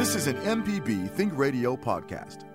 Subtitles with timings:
[0.00, 2.46] This is an MPB Think Radio podcast.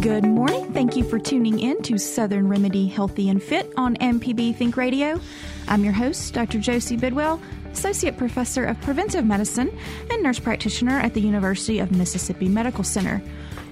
[0.00, 0.72] Good morning.
[0.72, 5.18] Thank you for tuning in to Southern Remedy Healthy and Fit on MPB Think Radio.
[5.66, 6.60] I'm your host, Dr.
[6.60, 9.76] Josie Bidwell, Associate Professor of Preventive Medicine
[10.08, 13.20] and Nurse Practitioner at the University of Mississippi Medical Center.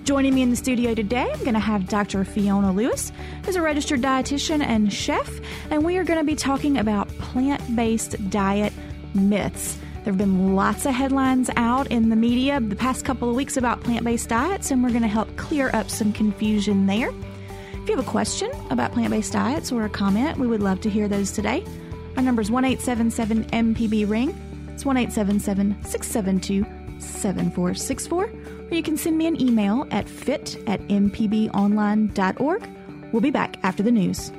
[0.05, 2.25] Joining me in the studio today, I'm going to have Dr.
[2.25, 3.13] Fiona Lewis,
[3.45, 7.77] who's a registered dietitian and chef, and we are going to be talking about plant
[7.77, 8.73] based diet
[9.15, 9.79] myths.
[10.03, 13.57] There have been lots of headlines out in the media the past couple of weeks
[13.57, 17.11] about plant based diets, and we're going to help clear up some confusion there.
[17.75, 20.81] If you have a question about plant based diets or a comment, we would love
[20.81, 21.65] to hear those today.
[22.17, 24.37] Our number is 1 MPB Ring.
[24.73, 26.67] It's 1 672
[26.99, 28.62] 7464.
[28.73, 32.69] Or you can send me an email at fit at mpbonline.org.
[33.13, 34.31] We'll be back after the news.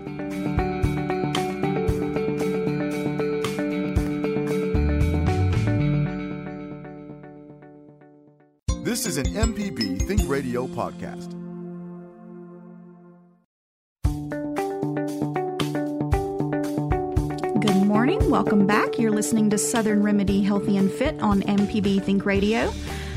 [8.84, 11.30] This is an MPB Think Radio podcast.
[17.62, 18.32] Good morning.
[18.32, 18.98] Welcome back.
[18.98, 22.74] You're listening to Southern Remedy Healthy and Fit on MPB Think Radio.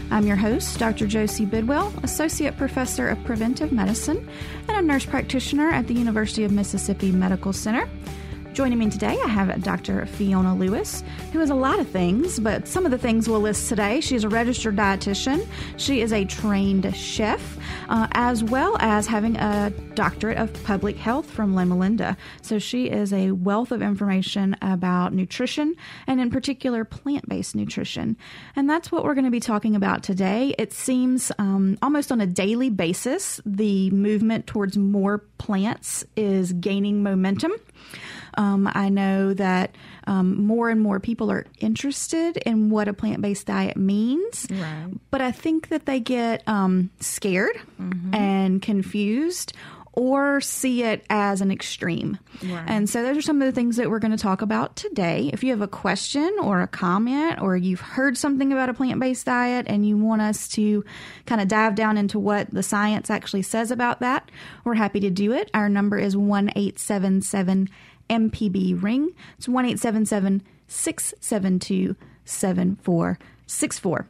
[0.08, 1.06] I'm your host, Dr.
[1.08, 4.28] Josie Bidwell, Associate Professor of Preventive Medicine
[4.68, 7.88] and a nurse practitioner at the University of Mississippi Medical Center.
[8.52, 10.06] Joining me today, I have Dr.
[10.06, 13.68] Fiona Lewis, who is a lot of things, but some of the things we'll list
[13.68, 14.00] today.
[14.00, 15.46] She is a registered dietitian,
[15.76, 17.55] she is a trained chef,
[17.88, 22.16] uh, as well as having a doctorate of public health from Loma Linda.
[22.42, 25.74] So she is a wealth of information about nutrition
[26.06, 28.16] and, in particular, plant based nutrition.
[28.54, 30.54] And that's what we're going to be talking about today.
[30.58, 37.02] It seems um, almost on a daily basis, the movement towards more plants is gaining
[37.02, 37.52] momentum.
[38.34, 39.74] Um, I know that
[40.06, 44.46] um, more and more people are interested in what a plant based diet means.
[44.50, 44.88] Right.
[45.10, 48.14] But I think that they get um, scared mm-hmm.
[48.14, 49.52] and confused
[49.96, 52.18] or see it as an extreme.
[52.44, 52.64] Right.
[52.66, 55.30] And so those are some of the things that we're going to talk about today.
[55.32, 59.24] If you have a question or a comment or you've heard something about a plant-based
[59.24, 60.84] diet and you want us to
[61.24, 64.30] kind of dive down into what the science actually says about that,
[64.64, 65.50] we're happy to do it.
[65.54, 67.70] Our number is 1877
[68.08, 69.10] MPB ring.
[69.38, 69.64] It's 1
[70.68, 74.08] 672 7464.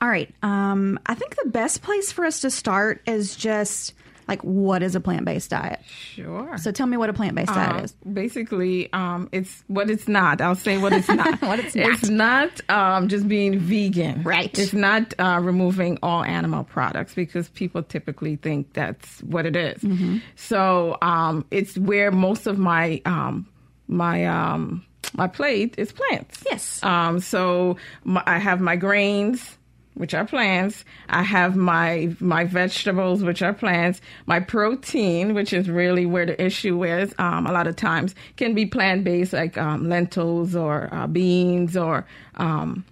[0.00, 0.32] All right.
[0.42, 3.94] Um, I think the best place for us to start is just
[4.28, 5.80] like what is a plant-based diet?
[5.86, 6.56] Sure.
[6.58, 7.92] So tell me what a plant-based diet uh, is.
[8.12, 10.40] basically um, it's what it's not.
[10.40, 11.38] I'll say what it's not.
[11.48, 11.90] What it's not.
[11.90, 14.22] it's not um, just being vegan.
[14.22, 14.56] Right.
[14.58, 19.80] It's not uh, removing all animal products because people typically think that's what it is.
[19.82, 20.18] Mm-hmm.
[20.36, 23.46] so um, it's where most of my um,
[23.86, 24.84] my um,
[25.14, 26.44] my plate is plants.
[26.50, 26.82] Yes.
[26.82, 29.57] Um, so my, i have my grains
[29.98, 30.84] which are plants.
[31.08, 34.00] I have my my vegetables, which are plants.
[34.26, 37.14] My protein, which is really where the issue is.
[37.18, 41.76] Um, a lot of times can be plant based, like um, lentils or uh, beans
[41.76, 42.84] or um,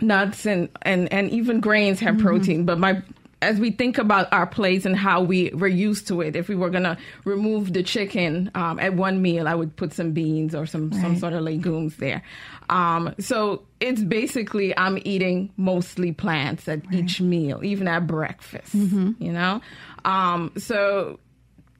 [0.00, 2.26] nuts, and, and and even grains have mm-hmm.
[2.26, 2.64] protein.
[2.64, 3.02] But my
[3.42, 6.54] as we think about our plates and how we we're used to it, if we
[6.54, 10.66] were gonna remove the chicken um, at one meal, I would put some beans or
[10.66, 11.00] some right.
[11.00, 12.22] some sort of legumes there.
[12.68, 16.94] Um, so it's basically I'm eating mostly plants at right.
[16.94, 18.74] each meal, even at breakfast.
[18.74, 19.22] Mm-hmm.
[19.22, 19.60] You know,
[20.04, 21.18] um, so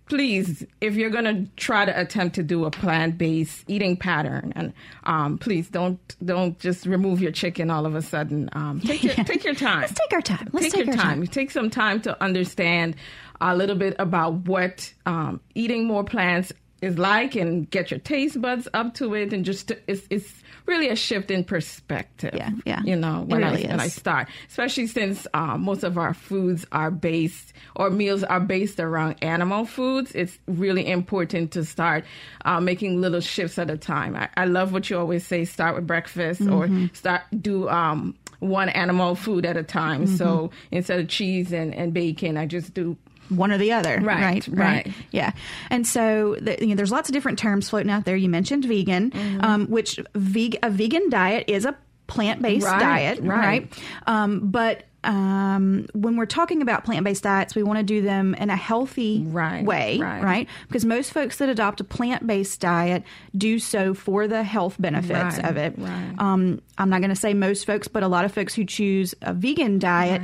[0.06, 4.72] please, if you're going to try to attempt to do a plant-based eating pattern, and
[5.05, 8.48] um, please don't don't just remove your chicken all of a sudden.
[8.53, 9.83] Um, take your take your time.
[9.83, 10.48] Let's take our time.
[10.53, 11.21] Let's take, take your time.
[11.21, 11.27] time.
[11.27, 12.97] Take some time to understand
[13.41, 16.53] a little bit about what um, eating more plants
[16.83, 20.33] is like, and get your taste buds up to it, and just it's it's
[20.67, 22.34] really a shift in perspective.
[22.34, 22.83] Yeah, yeah.
[22.83, 26.67] You know, when really I when I start, especially since uh, most of our foods
[26.73, 32.05] are based or meals are based around animal foods, it's really important to start
[32.45, 34.17] uh, making little shifts at a time.
[34.17, 36.87] I, I, love what you always say: start with breakfast mm-hmm.
[36.89, 37.69] or start do.
[37.69, 40.05] Um, one animal food at a time.
[40.05, 40.17] Mm-hmm.
[40.17, 42.97] So instead of cheese and, and bacon, I just do
[43.28, 43.99] one or the other.
[44.03, 44.49] Right, Right.
[44.49, 44.95] right.
[45.11, 45.33] Yeah.
[45.71, 48.17] And so the, you know, there's lots of different terms floating out there.
[48.17, 49.45] You mentioned vegan, Mm-hmm.
[49.45, 51.77] um, which veg- a vegan diet is a
[52.07, 53.39] plant based Right, diet, right.
[53.39, 53.83] right?
[54.07, 58.34] Um, but um, when we're talking about plant based diets, we want to do them
[58.34, 60.23] in a healthy Right, way, right.
[60.23, 60.49] right?
[60.67, 63.05] Because most folks that adopt a plant based diet
[63.37, 65.75] do so for the health benefits Right, of it.
[65.78, 66.15] right.
[66.19, 69.15] Um, I'm not going to say most folks, but a lot of folks who choose
[69.23, 70.23] a vegan diet.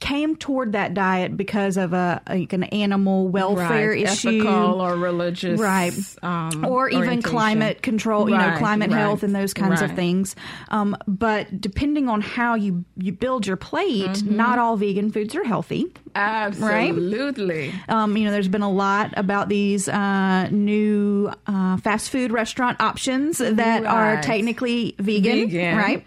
[0.00, 4.02] Came toward that diet because of a like an animal welfare right.
[4.02, 5.92] issue, ethical or religious, right
[6.22, 10.36] um, or even climate control you know climate right, health and those kinds of things
[10.68, 14.36] um, but depending on how you you build your plate Mm-hmm.
[14.36, 17.72] not all vegan foods are healthy Absolutely.
[17.88, 22.80] um, you know there's been a lot about these uh, new uh, fast food restaurant
[22.80, 25.76] options that are technically vegan, Vegan.
[25.76, 26.06] right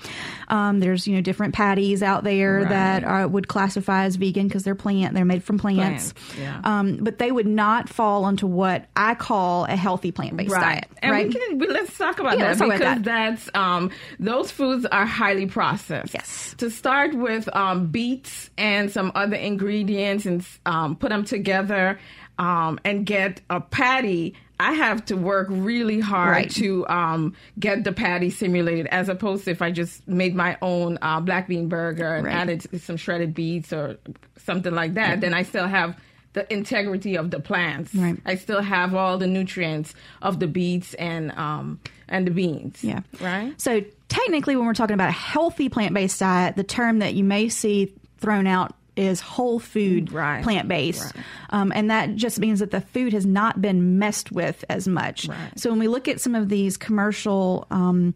[0.51, 2.69] um, there's you know different patties out there Right.
[2.69, 6.61] that are, would classify as vegan because they're plant they're made from plants, yeah.
[6.63, 11.11] um, but they would not fall into what I call a healthy plant-based diet And
[11.11, 13.03] right we can we, let's talk about Yeah, that talk about because that.
[13.03, 13.89] that's um
[14.19, 16.13] those foods are highly processed.
[16.13, 16.53] Yes.
[16.59, 21.97] To start with um beets and some other ingredients and um put them together
[22.37, 26.51] um and get a patty I have to work really hard Right.
[26.51, 30.97] to um, get the patty simulated, as opposed to if I just made my own
[31.01, 32.35] uh, black bean burger and Right.
[32.35, 33.97] added some shredded beets or
[34.37, 35.21] something like that.
[35.21, 35.95] Then I still have
[36.33, 37.93] the integrity of the plants.
[37.93, 38.17] Right.
[38.25, 42.83] I still have all the nutrients of the beets and um and the beans.
[42.83, 43.01] Yeah.
[43.19, 43.53] Right.
[43.59, 47.23] So technically, when we're talking about a healthy plant based diet, the term that you
[47.23, 50.43] may see thrown out is whole food Right.
[50.43, 51.13] plant based.
[51.49, 55.27] Um, and that just means that the food has not been messed with as much.
[55.27, 55.37] Right.
[55.59, 58.13] So when we look at some of these commercial um,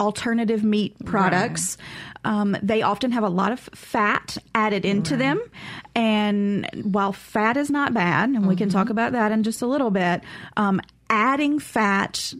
[0.00, 1.76] alternative meat products,
[2.24, 5.40] um, they often have a lot of fat added into them.
[5.94, 8.78] And while fat is not bad, and we can Mm-hmm.
[8.78, 10.22] talk about that in just a little bit,
[10.56, 10.80] um,
[11.10, 12.32] adding fat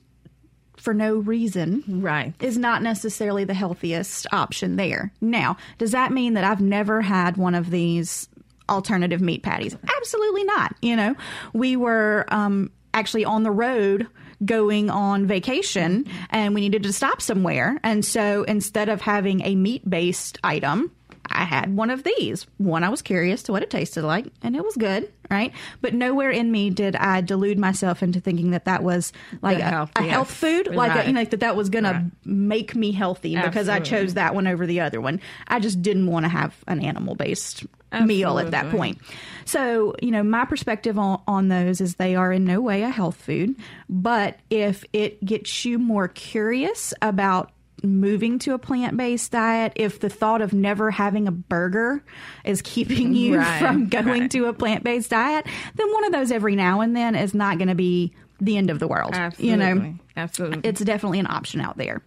[0.88, 2.32] for no reason Right.
[2.40, 5.12] is not necessarily the healthiest option there.
[5.20, 8.26] Now, does that mean that I've never had one of these
[8.70, 9.76] alternative meat patties?
[9.98, 10.74] Absolutely not.
[10.80, 11.14] You know,
[11.52, 14.06] we were um, actually on the road
[14.42, 17.78] going on vacation and we needed to stop somewhere.
[17.82, 20.90] And so instead of having a meat based item,
[21.30, 22.46] I had one of these.
[22.58, 25.52] One, I was curious to what it tasted like, and it was good, right?
[25.80, 29.64] But nowhere in me did I delude myself into thinking that that was like a,
[29.64, 30.10] health, a yes.
[30.10, 31.92] health food, like a, you know, that that was going Right.
[31.94, 35.20] to make me healthy because I chose that one over the other one.
[35.46, 37.64] I just didn't want to have an animal based
[38.04, 38.98] meal at that point.
[39.44, 42.90] So, you know, my perspective on, on those is they are in no way a
[42.90, 43.54] health food,
[43.88, 47.50] but if it gets you more curious about
[47.82, 52.02] moving to a plant-based diet if the thought of never having a burger
[52.44, 54.30] is keeping you Right, from going right.
[54.32, 55.46] to a plant-based diet
[55.76, 58.70] then one of those every now and then is not going to be the end
[58.70, 59.48] of the world Absolutely.
[59.50, 60.60] you know Absolutely.
[60.68, 62.02] it's definitely an option out there.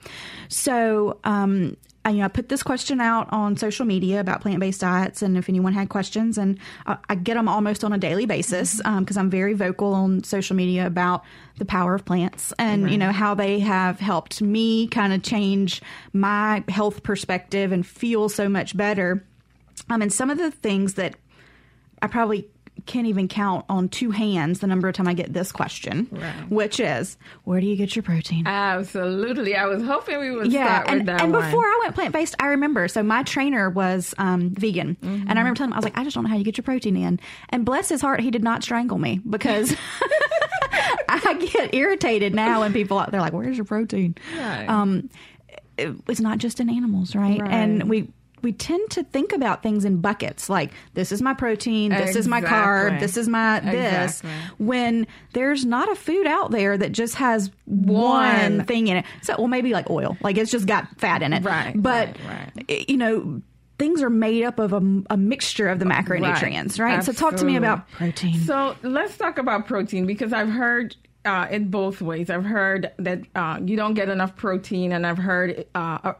[0.49, 4.59] So, um, I, you know, I put this question out on social media about plant
[4.59, 6.57] based diets, and if anyone had questions, and
[6.87, 8.87] I, I get them almost on a daily basis mm-hmm.
[8.87, 11.23] um, because I'm very vocal on social media about
[11.57, 15.79] the power of plants and you know how they have helped me kind of change
[16.11, 19.23] my health perspective and feel so much better.
[19.89, 21.15] Um, and some of the things that
[22.01, 22.47] I probably
[22.85, 26.49] can't even count on two hands the number of time I get this question, Right.
[26.49, 28.45] which is, where do you get your protein?
[28.47, 29.55] Absolutely.
[29.55, 31.43] I was hoping we would yeah, start with and, that and one.
[31.45, 32.87] before I went plant based, I remember.
[32.87, 35.27] So my trainer was um, vegan, Mm-hmm.
[35.29, 36.57] and I remember telling him, I was like, I just don't know how you get
[36.57, 37.19] your protein in.
[37.49, 39.75] And bless his heart, he did not strangle me because
[41.09, 44.65] I get irritated now when people they're like, "Where's your protein?" Right.
[44.67, 45.09] Um,
[45.77, 47.39] it- it's not just in animals, right?
[47.41, 47.51] Right.
[47.51, 48.09] And we.
[48.41, 52.27] We tend to think about things in buckets, like this is my protein, this is
[52.27, 54.19] my carb, this is my this.
[54.21, 54.31] Exactly.
[54.65, 58.65] When there's not a food out there that just has one, One.
[58.65, 59.05] thing in it.
[59.21, 61.43] So, well, maybe like oil, like it's just got fat in it.
[61.43, 63.41] Right, But, right, i- you know,
[63.77, 67.03] things are made up of a, a mixture of the macronutrients, right?
[67.03, 68.39] So, talk to me about protein.
[68.41, 70.95] So let's talk about protein because I've heard
[71.25, 72.29] uh, it both ways.
[72.31, 76.13] I've heard that uh, you don't get enough protein, and I've heard uh, uh,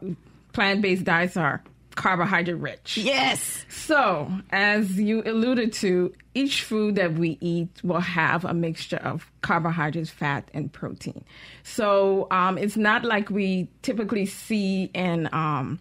[0.52, 1.62] plant-based diets are
[1.94, 2.96] carbohydrate rich.
[2.96, 3.64] yes.
[3.68, 9.30] So, as you alluded to, each food that we eat will have a mixture of
[9.42, 11.24] carbohydrates, fat, and protein.
[11.62, 15.78] So, um, it's not like we typically see in um,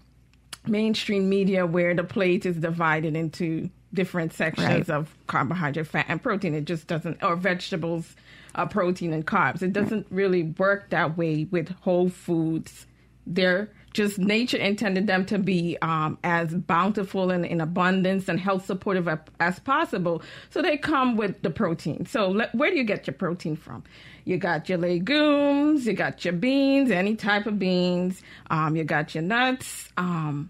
[0.68, 4.90] mainstream media where the plate is divided into different sections Right.
[4.90, 6.54] of carbohydrate, fat, and protein.
[6.54, 8.16] It just doesn't, or vegetables,
[8.56, 9.62] uh, protein, and carbs.
[9.62, 12.86] It doesn't really work that way with whole foods
[13.28, 18.66] they're just nature intended them to be um, as bountiful and in abundance and health
[18.66, 19.08] supportive
[19.40, 20.22] as possible.
[20.50, 22.06] So they come with the protein.
[22.06, 23.84] So where do you get your protein from?
[24.24, 29.16] You got your legumes, you got your beans, any type of beans, um, you got
[29.16, 30.50] your nuts, um,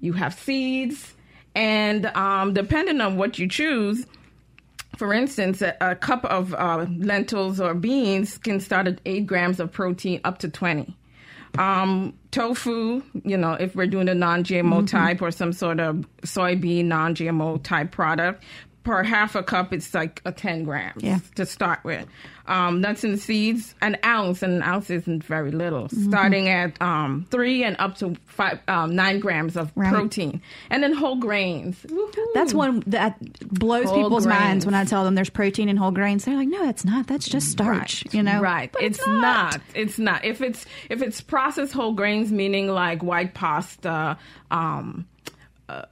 [0.00, 1.14] you have seeds,
[1.54, 4.06] and um, depending on what you choose,
[4.96, 9.60] for instance, a, a cup of uh, lentils or beans can start at eight grams
[9.60, 10.94] of protein up to 20.
[11.58, 14.84] Um, tofu, you know, if we're doing a non GMO mm-hmm.
[14.86, 18.42] type or some sort of soybean non GMO type product,
[18.84, 21.20] per half a cup, it's like a 10 grams yeah.
[21.36, 22.06] to start with.
[22.46, 26.08] Um, nuts and seeds, an ounce, and an ounce isn't very little, mm-hmm.
[26.08, 29.92] starting at um, three and up to five, um, nine grams of right.
[29.92, 30.42] protein.
[30.68, 31.86] And then whole grains.
[31.88, 32.30] Woo-hoo.
[32.34, 33.16] That's one that
[33.48, 34.40] blows whole people's grains.
[34.40, 36.24] minds when I tell them there's protein in whole grains.
[36.24, 37.06] They're like, no, it's not.
[37.06, 38.14] That's just starch, right.
[38.14, 38.40] you know?
[38.40, 38.74] Right.
[38.80, 39.20] It's, it's not.
[39.20, 39.60] not.
[39.74, 40.24] It's not.
[40.24, 44.18] If it's, if it's processed whole grains, meaning like white pasta,
[44.50, 45.06] um,
[45.68, 45.84] uh,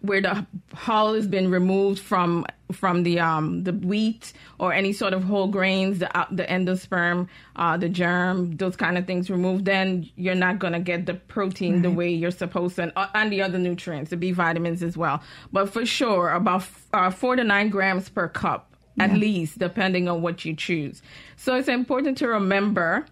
[0.00, 0.44] where the
[0.74, 5.46] hull has been removed from from the um, the wheat or any sort of whole
[5.46, 10.34] grains, the uh, the endosperm, uh, the germ, those kind of things removed, then you're
[10.34, 11.82] not gonna get the protein right.
[11.82, 14.96] the way you're supposed to, and, uh, and, the other nutrients, the B vitamins as
[14.96, 15.22] well.
[15.52, 19.04] But for sure, about uh, four to nine grams per cup, yeah.
[19.04, 21.02] at least, depending on what you choose.
[21.36, 23.06] So it's important to remember.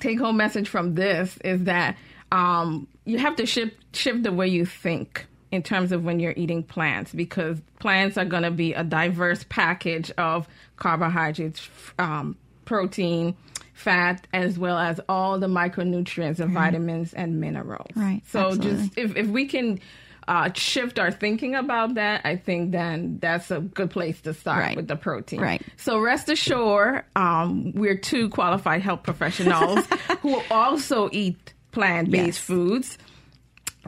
[0.00, 1.96] Take home message from this is that
[2.30, 6.34] um, you have to shift shift the way you think in terms of when you're
[6.36, 13.34] eating plants because plants are going to be a diverse package of carbohydrates, um, protein,
[13.72, 17.90] fat, as well as all the micronutrients and vitamins and minerals.
[17.94, 18.22] Right.
[18.28, 18.70] So absolutely.
[18.70, 19.80] just if, if we can
[20.26, 24.62] uh, shift our thinking about that, I think then that's a good place to start
[24.62, 24.76] right.
[24.76, 25.40] with the protein.
[25.40, 25.62] Right.
[25.76, 29.86] So rest assured, um, we're two qualified health professionals
[30.20, 32.38] who also eat plant-based yes.
[32.38, 32.98] foods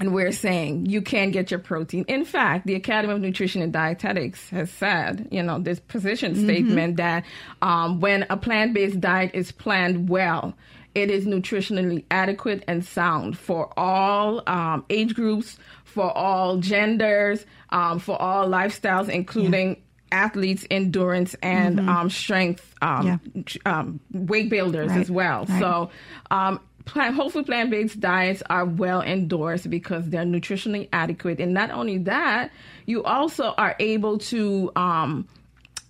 [0.00, 2.04] and we're saying you can get your protein.
[2.08, 6.44] In fact, the Academy of Nutrition and Dietetics has said, you know, this position mm-hmm.
[6.44, 7.24] statement that
[7.60, 10.54] um, when a plant based diet is planned well,
[10.94, 17.98] it is nutritionally adequate and sound for all um, age groups, for all genders, um,
[17.98, 19.68] for all lifestyles, including.
[19.70, 19.76] Yeah
[20.12, 21.88] athletes endurance and mm-hmm.
[21.88, 23.42] um, strength um, yeah.
[23.64, 25.00] um, weight builders right.
[25.00, 25.60] as well right.
[25.60, 25.88] so
[26.32, 26.58] um,
[26.90, 31.40] plant, whole food plant based diets are well endorsed because they're nutritionally adequate.
[31.40, 32.50] And not only that,
[32.86, 35.28] you also are able to um,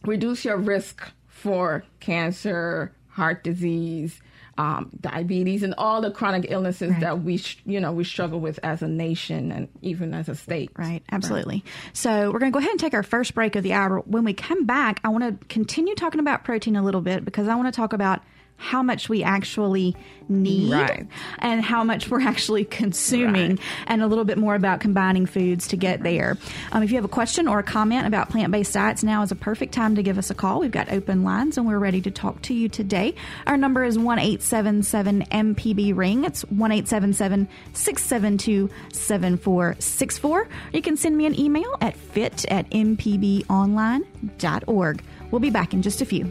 [0.04, 4.20] reduce your risk for cancer, heart disease,
[4.58, 7.00] um, diabetes, and all the chronic illnesses right.
[7.00, 10.70] that we, you know, we struggle with as a nation and even as a state.
[10.76, 11.62] Right, absolutely.
[11.64, 11.94] Right.
[11.94, 14.00] So we're going to go ahead and take our first break of the hour.
[14.00, 17.48] When we come back, I want to continue talking about protein a little bit because
[17.48, 18.22] I want to talk about
[18.60, 19.96] how much we actually
[20.28, 21.06] need right.
[21.38, 23.60] and how much we're actually consuming, right.
[23.86, 26.36] and a little bit more about combining foods to get there.
[26.70, 29.32] Um, if you have a question or a comment about plant based diets, now is
[29.32, 30.60] a perfect time to give us a call.
[30.60, 33.14] We've got open lines and we're ready to talk to you today.
[33.46, 36.24] Our number is 1 877 MPB Ring.
[36.24, 40.48] It's 1 877 672 7464.
[40.74, 45.02] You can send me an email at fit at mpbonline.org.
[45.30, 46.30] We'll be back in just a few.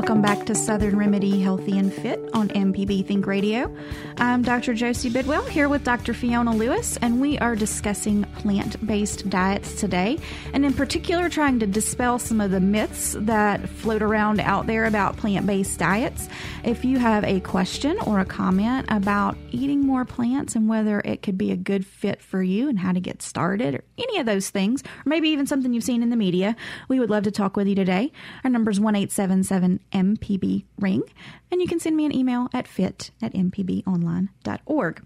[0.00, 3.70] Welcome back to Southern Remedy Healthy and Fit on MPB Think Radio.
[4.16, 4.72] I'm Dr.
[4.72, 6.14] Josie Bidwell here with Dr.
[6.14, 10.18] Fiona Lewis, and we are discussing plant based diets today,
[10.54, 14.86] and in particular, trying to dispel some of the myths that float around out there
[14.86, 16.30] about plant based diets.
[16.64, 21.20] If you have a question or a comment about eating more plants and whether it
[21.20, 24.24] could be a good fit for you and how to get started, or any of
[24.24, 26.56] those things, or maybe even something you've seen in the media,
[26.88, 28.10] we would love to talk with you today.
[28.44, 31.02] Our number is 1 877 MPB ring.
[31.50, 35.02] And you can send me an email at fit at mpbonline.org.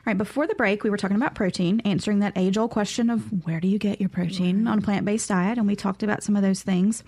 [0.00, 3.10] All right, before the break, we were talking about protein, answering that age old question
[3.10, 6.02] of where do you get your protein on a plant based diet, and we talked
[6.02, 7.04] about some of those things.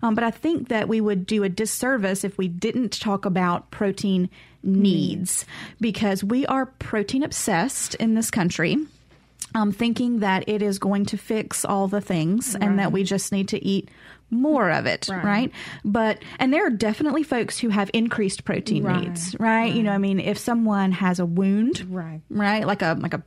[0.00, 3.72] Um, but I think that we would do a disservice if we didn't talk about
[3.72, 4.30] protein
[4.62, 5.44] needs
[5.80, 8.76] because we are protein obsessed in this country.
[9.54, 13.32] Um, thinking that it is going to fix all the things and that we just
[13.32, 13.88] need to eat
[14.30, 15.24] more of it, right.
[15.24, 15.52] Right.
[15.84, 19.04] But and there are definitely folks who have increased protein Right.
[19.08, 19.72] needs, right?
[19.72, 22.20] You know, I mean, if someone has a wound, Right.
[22.30, 23.22] right, like a like a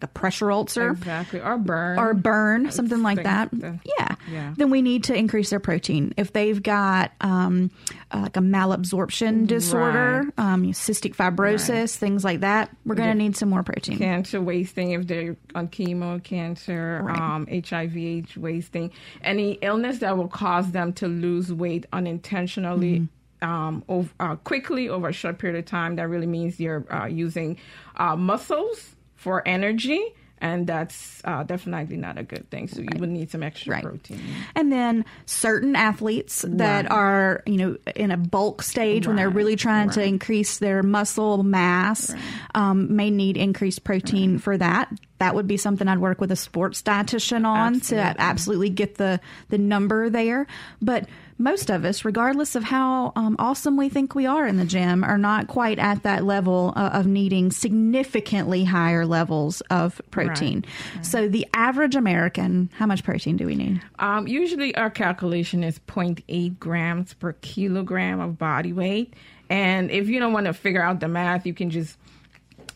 [0.00, 1.40] like a pressure ulcer Exactly.
[1.40, 1.98] Or burn.
[1.98, 4.54] or burn, something like that, that- yeah, yeah.
[4.56, 6.14] then we need to increase their protein.
[6.16, 7.70] If they've got um,
[8.10, 13.36] uh, like a malabsorption disorder, um, cystic fibrosis, things like that, we're going to need
[13.36, 13.98] some more protein.
[13.98, 17.18] cancer wasting if they're on chemo, cancer, Right.
[17.20, 18.90] um, HIV wasting,
[19.22, 23.08] any illness that will cause them to lose weight unintentionally.
[23.42, 27.06] Um, ov- uh, quickly over a short period of time, that really means you're uh,
[27.06, 27.56] using
[27.96, 30.02] uh, muscles for energy,
[30.38, 32.66] and that's uh, definitely not a good thing.
[32.68, 33.84] So you would need some extra Right.
[33.84, 34.18] protein.
[34.54, 36.90] And then certain athletes that Right.
[36.90, 41.42] are, you know, in a bulk stage when they're really trying to increase their muscle
[41.42, 42.14] mass,
[42.54, 44.90] um, may need increased protein for that.
[45.20, 48.14] That would be something I'd work with a sports dietitian on Absolutely.
[48.14, 50.46] to absolutely get the the number there.
[50.82, 51.08] But
[51.40, 55.02] most of us, regardless of how um, awesome we think we are in the gym,
[55.02, 60.64] are not quite at that level uh, of needing significantly higher levels of protein.
[61.02, 63.80] So the average American, how much protein do we need?
[63.98, 69.14] Um, usually, our calculation is 0.8 grams per kilogram of body weight.
[69.48, 71.96] And if you don't want to figure out the math, you can just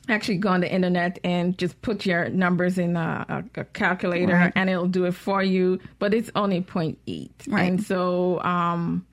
[0.09, 4.53] actually go on the internet and just put your numbers in a, a, calculator Right.
[4.55, 5.81] and it'll do it for you.
[5.99, 7.31] But it's only 0.8.
[7.49, 7.63] Right.
[7.63, 9.07] And so, um,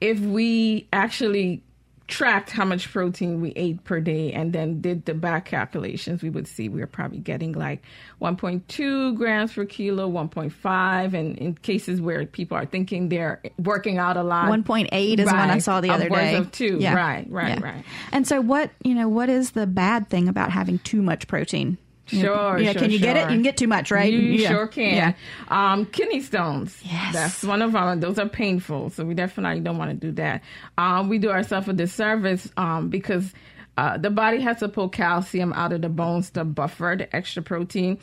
[0.00, 1.62] if we actually
[2.08, 6.30] tracked how much protein we ate per day and then did the back calculations, we
[6.30, 7.82] would see we were probably getting like
[8.22, 14.16] 1.2 grams per kilo, 1.5, and in cases where people are thinking they're working out
[14.16, 16.36] a lot, 1.8 is one I saw the other day.
[16.36, 16.94] Of two, Yeah.
[16.94, 17.64] right, right, Yeah.
[17.64, 17.84] right.
[18.12, 21.78] And so, what you know, what is the bad thing about having too much protein?
[22.06, 22.72] Sure, Yeah.
[22.72, 23.22] sure, can you get it?
[23.22, 24.12] You can get too much, right?
[24.12, 24.48] You Yeah.
[24.48, 24.94] sure can.
[24.94, 25.12] Yeah.
[25.48, 26.80] Um, kidney stones.
[26.84, 27.12] Yes.
[27.12, 28.00] That's one of them.
[28.00, 30.42] Those are painful, so we definitely don't want to do that.
[30.78, 33.34] Um, we do ourselves a disservice um, because
[33.76, 37.42] uh, the body has to pull calcium out of the bones to buffer the extra
[37.42, 37.98] protein.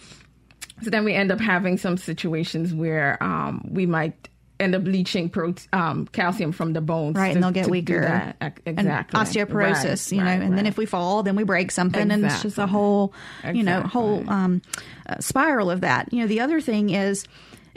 [0.82, 4.28] So then we end up having some situations where um, we might
[4.64, 7.16] end up leaching prote- um, calcium from the bones.
[7.16, 8.02] Right, to- and they'll get weaker.
[8.42, 8.88] Ec- And
[9.20, 12.24] osteoporosis, Right, you know, right, and then if we fall, then we break something, and
[12.26, 13.14] it's just a whole,
[13.54, 14.62] you know, whole um,
[15.08, 16.12] uh, spiral of that.
[16.12, 17.26] You know, the other thing is.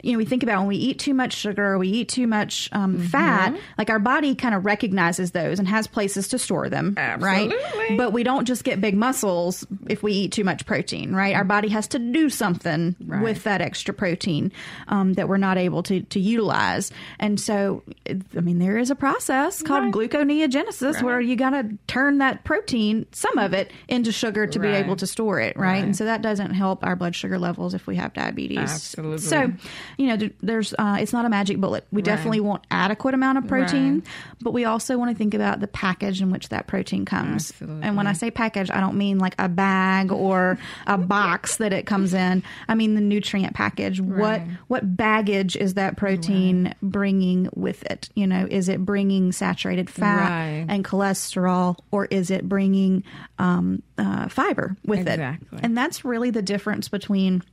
[0.03, 2.27] You know, we think about when we eat too much sugar, or we eat too
[2.27, 3.05] much um, Mm-hmm.
[3.07, 3.57] fat.
[3.77, 7.51] Like our body kind of recognizes those and has places to store them, right?
[7.97, 11.35] But we don't just get big muscles if we eat too much protein, right?
[11.35, 13.21] Our body has to do something Right.
[13.23, 14.51] with that extra protein
[14.87, 16.91] um, that we're not able to to utilize.
[17.19, 19.93] And so, I mean, there is a process called Right.
[19.93, 24.67] gluconeogenesis where you got to turn that protein, some of it, into sugar to be
[24.67, 25.67] able to store it, right?
[25.67, 25.83] Right.
[25.83, 28.57] And so that doesn't help our blood sugar levels if we have diabetes.
[28.59, 29.17] Absolutely.
[29.19, 29.51] So,
[29.97, 31.85] you know, there's uh, it's not a magic bullet.
[31.91, 34.03] We definitely want adequate amount of protein, Right.
[34.41, 37.51] but we also want to think about the package in which that protein comes.
[37.51, 37.83] Absolutely.
[37.87, 41.73] And when I say package, I don't mean like a bag or a box that
[41.73, 42.43] it comes in.
[42.67, 44.01] I mean the nutrient package.
[44.01, 44.47] What Right.
[44.67, 48.09] what baggage is that protein bringing with it?
[48.15, 50.65] You know, is it bringing saturated fat Right.
[50.67, 53.03] and cholesterol, or is it bringing
[53.39, 55.57] um, uh, fiber with Exactly.
[55.59, 55.63] it?
[55.63, 57.43] And that's really the difference between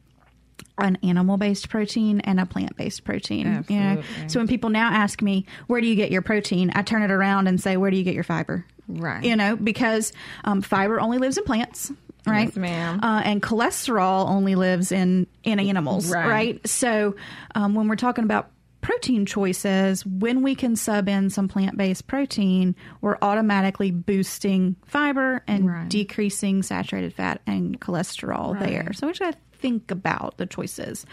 [0.79, 3.65] an animal based protein and a plant based protein.
[3.69, 4.03] You know?
[4.27, 6.73] So when people now ask me, where do you get your protein?
[6.75, 8.67] I turn it around and say, where do you get your fiber?
[8.89, 9.25] Right.
[9.25, 10.13] You know, because
[10.45, 11.91] um, fiber only lives in plants.
[12.27, 13.01] Right, Yes, ma'am.
[13.03, 16.27] Uh, and cholesterol only lives in in animals, Right.
[16.27, 16.67] right?
[16.69, 17.17] So,
[17.55, 22.07] um, when we're talking about protein choices, when we can sub in some plant based
[22.07, 25.89] protein, we're automatically boosting fiber and Right.
[25.89, 28.71] decreasing saturated fat and cholesterol Right.
[28.71, 28.93] there.
[28.95, 31.07] So, we should think about the choices.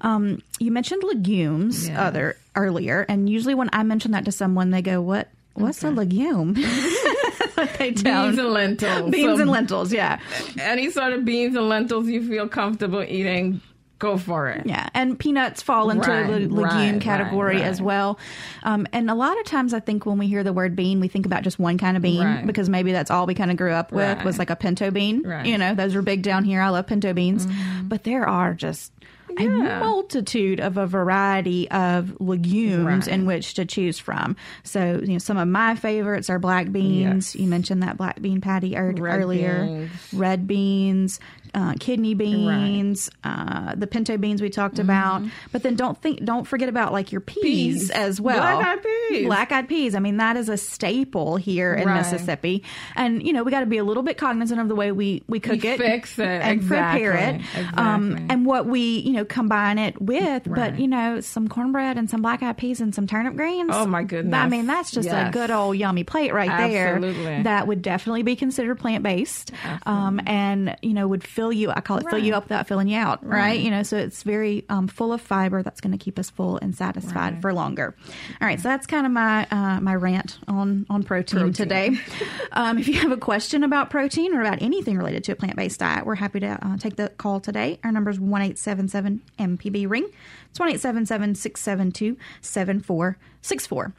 [0.00, 1.98] Um, you mentioned legumes Yes.
[1.98, 5.28] other earlier, and usually when I mention that to someone, they go, "What?
[5.52, 6.54] What's a legume?"
[7.78, 9.10] they Beans and lentils.
[9.10, 10.20] Beans So and lentils, yeah.
[10.58, 13.60] Any sort of beans and lentils you feel comfortable eating,
[13.98, 14.64] go for it.
[14.66, 18.18] Yeah, and peanuts fall into Right, the legume right, category right, as well.
[18.62, 21.08] Um, and a lot of times, I think when we hear the word bean, we
[21.08, 23.72] think about just one kind of bean because maybe that's all we kind of grew
[23.72, 25.22] up with was like a pinto bean.
[25.26, 25.46] Right.
[25.46, 26.60] You know, those are big down here.
[26.62, 27.46] I love pinto beans,
[27.82, 28.92] but there are just
[29.38, 33.14] a multitude of a variety of legumes Right.
[33.14, 34.36] in which to choose from.
[34.64, 37.34] So, you know, some of my favorites are black beans.
[37.34, 37.40] Yes.
[37.40, 39.64] You mentioned that black bean patty er- Red earlier.
[39.64, 39.90] beans.
[40.12, 41.20] Red beans,
[41.54, 45.22] uh, kidney beans, uh, the pinto beans we talked about.
[45.52, 47.42] But then don't think, don't forget about like your peas, Mm-hmm.
[47.48, 47.90] Peas.
[47.90, 48.38] as well.
[48.38, 49.26] Black-eyed peas.
[49.26, 49.94] Black-eyed peas.
[49.94, 51.96] I mean, that is a staple here in Right.
[51.98, 52.62] Mississippi,
[52.96, 55.22] and you know we got to be a little bit cognizant of the way we
[55.28, 56.24] we cook We it, fix it.
[56.42, 57.78] and prepare it, Exactly.
[57.82, 60.42] um, and what we you know combine it with.
[60.46, 63.70] But you know, some cornbread and some black-eyed peas and some turnip greens.
[63.72, 64.34] Oh, my goodness.
[64.34, 67.22] I mean, that's just a good old yummy plate right Absolutely.
[67.24, 67.42] there.
[67.44, 69.52] That would definitely be considered plant-based,
[69.86, 71.70] um, and you know would fill you.
[71.70, 73.60] I call it fill you up without filling you out, right?
[73.60, 76.58] You know, so it's very um, full of fiber that's going to keep us full
[76.60, 77.94] and satisfied for longer.
[78.40, 81.96] All right, so that's kind of my uh, my rant on on protein, today.
[82.52, 85.54] um, if you have a question about protein or about anything related to a plant
[85.54, 87.78] based diet, we're happy to uh, take the call today.
[87.84, 90.10] Our number is one eight seven seven MPB ring.
[90.50, 93.94] It's one eight seven seven six seven two seven four six four.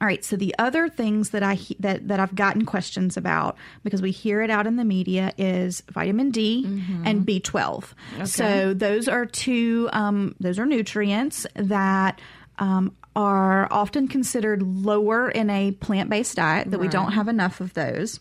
[0.00, 0.24] All right.
[0.24, 4.42] So the other things that I that that I've gotten questions about because we hear
[4.42, 6.64] it out in the media is vitamin D
[7.04, 7.94] and B twelve.
[8.24, 9.88] So those are two.
[9.92, 12.20] Um, those are nutrients that.
[12.60, 17.60] Um, are often considered lower in a plant based diet, that we don't have enough
[17.60, 18.20] of those.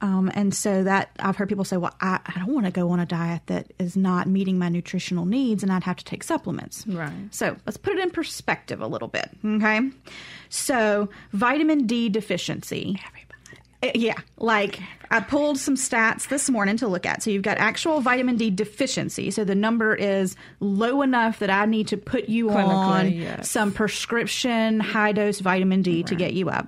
[0.00, 2.90] Um, and so that I've heard people say, well, I, I don't want to go
[2.90, 6.22] on a diet that is not meeting my nutritional needs and I'd have to take
[6.22, 6.86] supplements.
[6.86, 7.12] Right.
[7.30, 9.30] So let's put it in perspective a little bit.
[9.44, 9.80] Okay.
[10.48, 13.00] So vitamin D deficiency.
[13.04, 13.25] Uh,
[13.82, 17.22] Uh, yeah, like I pulled some stats this morning to look at.
[17.22, 19.30] So you've got actual vitamin D deficiency.
[19.30, 23.50] So the number is low enough that I need to put you Clinically, on yes.
[23.50, 26.66] some prescription high dose vitamin D to get you up.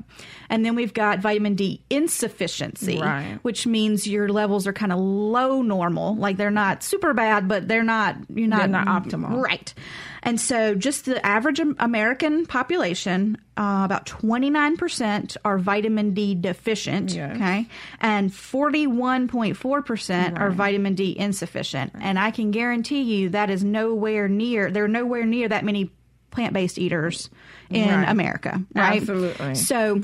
[0.51, 3.39] And then we've got vitamin D insufficiency, Right.
[3.43, 6.15] which means your levels are kind of low normal.
[6.17, 9.43] Like they're not super bad, but they're not you're not, They're not optimal.
[9.43, 9.73] Right.
[10.29, 17.37] And so just the average American population, uh, about 29% are vitamin D deficient, Yes.
[17.37, 17.67] okay?
[18.01, 21.93] And 41.4% are vitamin D insufficient.
[21.99, 25.91] And I can guarantee you that is nowhere near there are nowhere near that many
[26.31, 27.31] plant-based eaters
[27.71, 28.09] in Right.
[28.09, 29.01] America, right?
[29.01, 29.55] Absolutely.
[29.55, 30.03] So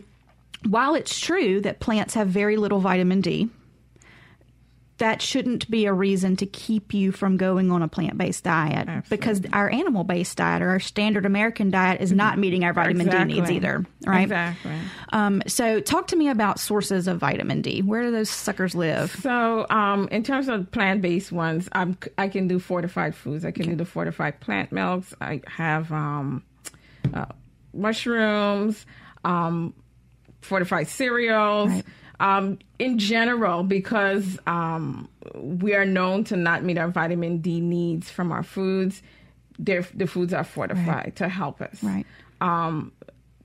[0.66, 3.50] while it's true that plants have very little vitamin D,
[5.04, 8.88] that shouldn't be a reason to keep you from going on a plant based diet
[9.10, 13.10] because our animal based diet or our standard American diet is not meeting our vitamin
[13.10, 14.22] D needs either, right?
[14.22, 14.72] Exactly.
[15.12, 17.82] Um, so, talk to me about sources of vitamin D.
[17.82, 19.10] Where do those suckers live?
[19.20, 23.44] So, um, in terms of plant-based ones, I'm I can do fortified foods.
[23.44, 25.12] I can do the fortified plant milks.
[25.20, 26.42] I have um,
[27.12, 27.26] uh,
[27.74, 28.86] mushrooms,
[29.22, 29.74] um,
[30.40, 31.68] fortified cereals.
[31.68, 31.84] Right.
[32.24, 38.08] Um, in general, because um, we are known to not meet our vitamin D needs
[38.08, 39.02] from our foods,
[39.58, 41.82] the foods are fortified to help us.
[41.82, 42.06] Right.
[42.40, 42.92] Um,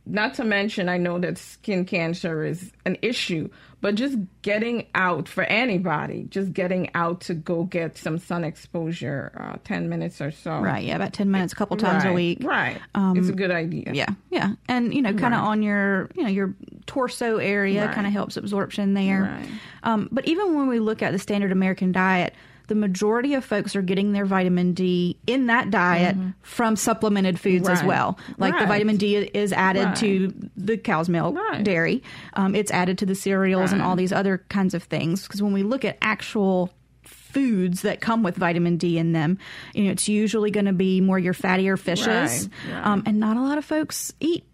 [0.10, 3.50] not to mention, I know that skin cancer is an issue,
[3.82, 9.32] but just getting out for anybody, just getting out to go get some sun exposure,
[9.40, 10.60] uh, 10 minutes or so.
[10.60, 10.84] Right.
[10.84, 10.96] Yeah.
[10.98, 12.40] About 10 minutes, a couple times a week.
[12.44, 12.78] Right.
[12.96, 13.92] Um, it's a good idea.
[13.94, 15.48] Yeah, yeah, and you know, kind of Right.
[15.48, 16.54] on your, you know, your
[16.88, 17.96] torso area, Right.
[17.96, 19.22] kind of helps absorption there.
[19.24, 19.48] Right.
[19.84, 22.34] Um, but even when we look at the standard American diet,
[22.70, 27.68] the majority of folks are getting their vitamin D in that diet from supplemented foods
[27.68, 27.88] as Mm-hmm.
[27.90, 27.98] Right.
[27.98, 28.20] well.
[28.38, 29.96] Like the vitamin D is added Right.
[29.98, 31.64] to the cow's milk, Right.
[31.64, 32.02] dairy.
[32.34, 35.24] Um, it's added to the cereals and all these other kinds of things.
[35.24, 36.72] Because when we look at actual
[37.04, 39.38] foods that come with vitamin D in them,
[39.74, 42.86] you know, it's usually going to be more your fattier fishes, Right, right.
[42.88, 44.46] Um, and not a lot of folks eat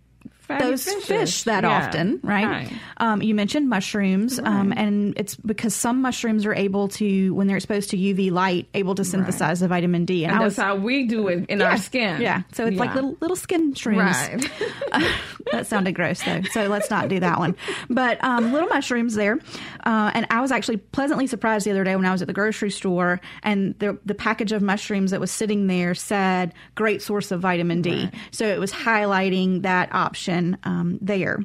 [0.47, 1.05] those fishes.
[1.05, 2.45] fish that Yeah, often, right?
[2.45, 2.71] right.
[2.97, 7.57] Um, you mentioned mushrooms, um, and it's because some mushrooms are able to, when they're
[7.57, 10.25] exposed to UV light, able to synthesize the vitamin D.
[10.25, 12.21] And I that's how we do it in our skin.
[12.21, 12.95] yeah, so it's like Yeah.
[12.95, 13.97] little little skin shrooms.
[13.97, 14.51] Right.
[15.51, 17.55] that sounded gross though, so let's not do that one.
[17.89, 19.39] But um, little mushrooms there,
[19.85, 22.33] uh, and I was actually pleasantly surprised the other day when I was at the
[22.33, 27.31] grocery store, and the the package of mushrooms that was sitting there said "great source
[27.31, 31.39] of vitamin D," so it was highlighting that option um, there.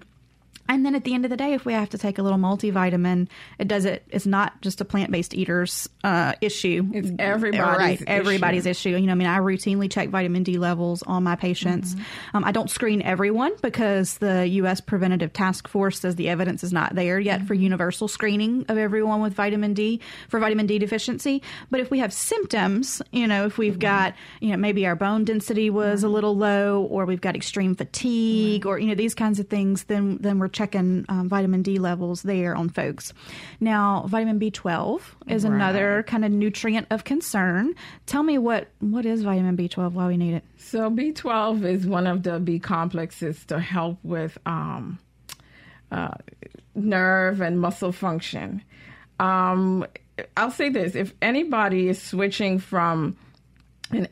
[0.71, 2.39] And then at the end of the day, if we have to take a little
[2.39, 3.29] multivitamin,
[3.59, 4.05] it does it.
[4.09, 6.89] It's not just a plant based eaters uh, issue.
[6.95, 8.05] It's everybody's issue.
[8.07, 8.91] Everybody's issue.
[8.91, 11.95] You know, I mean, I routinely check vitamin D levels on my patients.
[11.95, 12.37] Mm-hmm.
[12.37, 14.81] Um, I don't screen everyone because the U.S.
[14.81, 17.65] Preventative Task Force says the evidence is not there yet for Mm-hmm.
[17.65, 21.43] universal screening of everyone with vitamin D for vitamin D deficiency.
[21.71, 23.61] But if we have symptoms, you know, if Mm-hmm.
[23.63, 27.35] we've got, you know, maybe our bone density was a little low, or we've got
[27.35, 31.63] extreme fatigue, or you know, these kinds of things, then then we're checking um, vitamin
[31.63, 33.15] D levels there on folks.
[33.61, 35.55] Now, vitamin B12 is Right.
[35.55, 37.75] another kind of nutrient of concern.
[38.05, 39.93] Tell me what what is vitamin B12?
[39.93, 40.45] Why we need it?
[40.59, 44.99] So B12 is one of the B complexes to help with um,
[45.91, 46.11] uh,
[46.75, 48.63] nerve and muscle function.
[49.19, 49.87] Um,
[50.37, 53.17] I'll say this: if anybody is switching from
[53.93, 54.07] an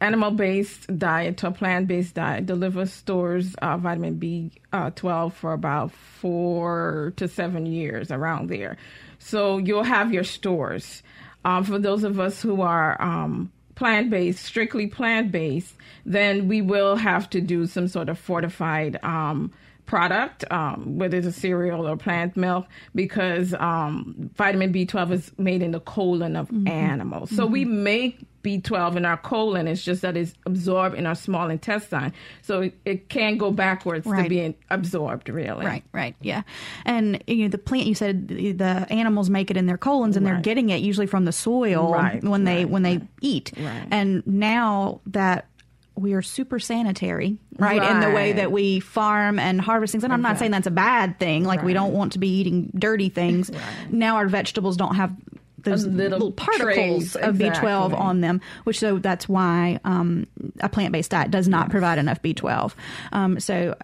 [0.00, 5.52] animal based diet to a plant based diet, the liver stores uh, vitamin B12 for
[5.52, 8.76] about four to seven years around there.
[9.18, 11.02] So you'll have your stores.
[11.44, 16.60] Um, for those of us who are um, plant based, strictly plant based, then we
[16.62, 19.52] will have to do some sort of fortified um,
[19.86, 25.62] product, um, whether it's a cereal or plant milk, because um, vitamin B12 is made
[25.62, 27.30] in the colon of animals.
[27.34, 29.68] So we make B12 in our colon.
[29.68, 32.12] It's just that it's absorbed in our small intestine.
[32.42, 34.24] So it, it can't go backwards Right.
[34.24, 35.64] to being absorbed, really.
[35.64, 36.42] Right, right, yeah.
[36.84, 40.16] And you know, the plant you said the the animals make it in their colons,
[40.16, 43.52] and they're getting it usually from the soil Right, when they when they eat.
[43.56, 43.86] Right.
[43.92, 45.46] And now that
[45.94, 50.04] we are super sanitary, right, in the way that we farm and harvest things.
[50.04, 51.44] And I'm not saying that's a bad thing.
[51.44, 53.50] Like we don't want to be eating dirty things.
[53.90, 55.14] Now our vegetables don't have
[55.58, 60.26] those little little, particles of B12 on them, which so that's why um,
[60.60, 62.74] a plant based diet does not provide enough B12.
[63.12, 63.76] Um, so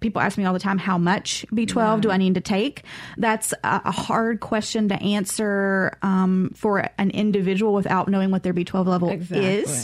[0.00, 2.82] people ask me all the time, how much B12 do I need to take?
[3.16, 8.86] That's a, hard question to answer um, for an individual without knowing what their B12
[8.86, 9.20] level is,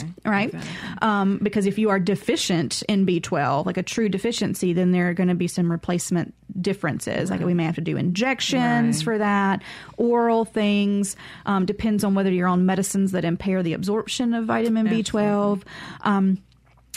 [0.03, 0.11] Exactly.
[0.25, 0.55] right?
[1.01, 5.13] Um, because if you are deficient in B12, like a true deficiency, then there are
[5.13, 7.29] going to be some replacement differences.
[7.29, 9.03] Like we may have to do injections Right.
[9.03, 9.61] for that,
[9.97, 11.15] oral things.
[11.45, 15.63] Um, depends on whether you're on medicines that impair the absorption of vitamin B12.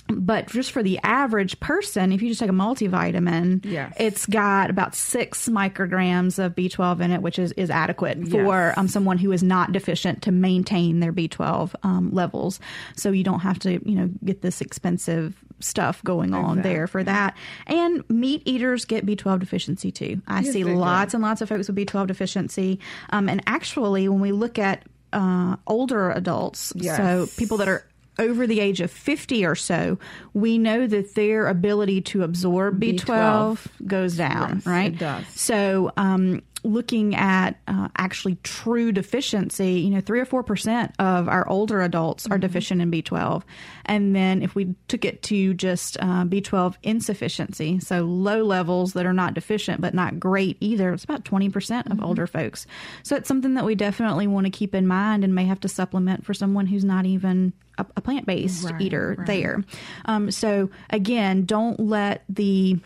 [0.08, 3.92] But just for the average person, if you just take a multivitamin, Yes.
[3.98, 8.78] it's got about six micrograms of B12 in it, which is, is adequate for Yes.
[8.78, 12.60] um, someone who is not deficient to maintain their B12 um, levels.
[12.96, 17.02] So you don't have to, you know, get this expensive stuff going on there for
[17.02, 17.34] that.
[17.66, 20.20] And meat eaters get B12 deficiency too.
[20.26, 20.76] I see they do.
[20.76, 22.78] lots and lots of folks with B12 deficiency.
[23.10, 26.96] Um, and actually, when we look at uh, older adults, Yes.
[26.98, 27.86] so people that are
[28.18, 29.98] over the age of 50 or so,
[30.34, 34.92] we know that their ability to absorb B12, B12 goes down, Yes, right?
[34.92, 35.26] it does.
[35.28, 41.28] So, um, looking at uh, actually true deficiency, you know, three or four percent of
[41.28, 42.32] our older adults Mm-hmm.
[42.32, 43.42] are deficient in B12,
[43.84, 49.06] and then if we took it to just uh, B12 insufficiency, so low levels that
[49.06, 51.98] are not deficient but not great either, it's about twenty percent Mm-hmm.
[51.98, 52.66] of older folks.
[53.02, 55.68] So it's something that we definitely want to keep in mind and may have to
[55.68, 59.26] supplement for someone who's not even a, a plant based Right, eater right.
[59.26, 59.64] there.
[60.06, 62.78] Um, so again, don't let the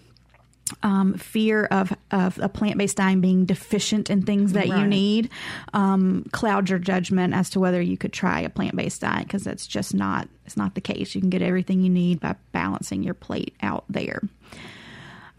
[0.83, 5.31] um, fear of, of a plant based diet being deficient in things that you need
[5.73, 9.45] um, cloud your judgment as to whether you could try a plant based diet because
[9.45, 11.15] that's just not it's not the case.
[11.15, 14.21] You can get everything you need by balancing your plate out there.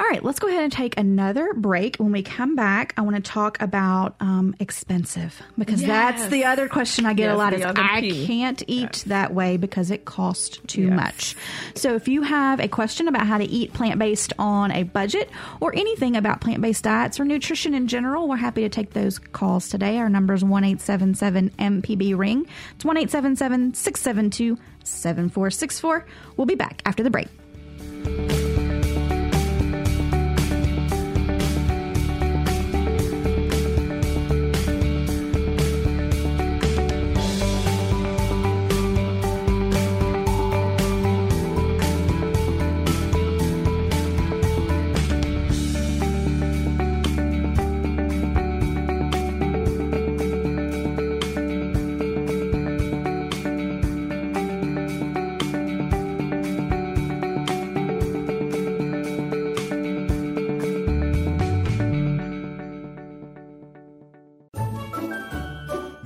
[0.02, 1.98] All right, let's go ahead and take another break.
[1.98, 6.68] When we come back, I want to talk about um, expensive because that's the other
[6.68, 8.26] question I get a lot is I P.
[8.26, 10.92] can't eat that way because it costs too Yes.
[10.96, 11.36] much.
[11.76, 15.30] So if you have a question about how to eat plant based on a budget
[15.60, 19.20] or anything about plant based diets or nutrition in general, we're happy to take those
[19.20, 20.00] calls today.
[20.00, 22.48] Our number is 1 MPB Ring.
[22.74, 26.06] It's 1 672 7464.
[26.38, 27.28] We'll be back after the break.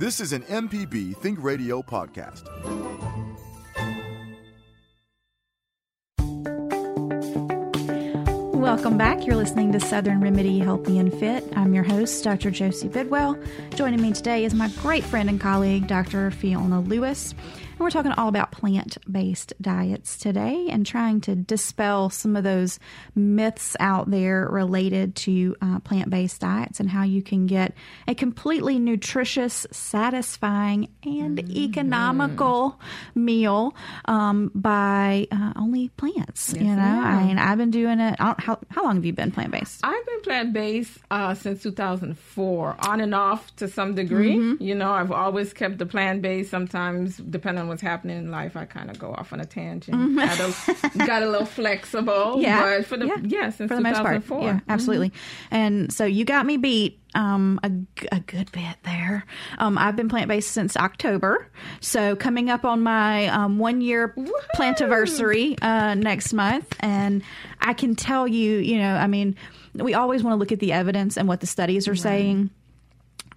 [0.06, 2.44] This is an MPB Think Radio podcast.
[8.54, 9.26] Welcome back.
[9.26, 11.42] You're listening to Southern Remedy Healthy and Fit.
[11.56, 12.52] I'm your host, Dr.
[12.52, 13.36] Josie Bidwell.
[13.74, 16.30] Joining me today is my great friend and colleague, Dr.
[16.30, 17.32] Fiona Lewis.
[17.32, 22.42] And we're talking all about plant based diets today and trying to dispel some of
[22.42, 22.78] those
[23.14, 27.74] myths out there related to uh, plant based diets and how you can get
[28.08, 31.56] a completely nutritious, satisfying, and mm-hmm.
[31.56, 32.80] economical
[33.14, 33.74] meal
[34.06, 36.54] um, by uh, only plants.
[36.54, 38.18] Yes, you know, I mean, I've been doing it.
[38.18, 39.80] How, how long have you been plant based?
[39.84, 44.36] I've been plant based uh, since 2004, on and off to some degree.
[44.36, 44.62] Mm-hmm.
[44.62, 46.50] You know, I've always kept the plant based.
[46.50, 49.96] Sometimes, depending on what's happening in life, I kind of go off on a tangent.
[49.96, 51.06] Mm-hmm.
[51.06, 52.36] got a little flexible.
[52.46, 52.76] Yeah.
[52.78, 54.12] But for the, yeah, yeah since for the 2004.
[54.12, 54.42] Most part.
[54.42, 55.10] Yeah, absolutely.
[55.10, 55.54] Mm-hmm.
[55.54, 57.70] And so you got me beat um, a,
[58.14, 59.24] a, good bit there.
[59.58, 64.14] Um, I've been plant based since October, so coming up on my um, one year
[64.54, 67.22] plantiversary uh, next month, and
[67.60, 69.34] I can tell you, you know, I mean,
[69.74, 72.00] we always want to look at the evidence and what the studies are right.
[72.00, 72.50] saying.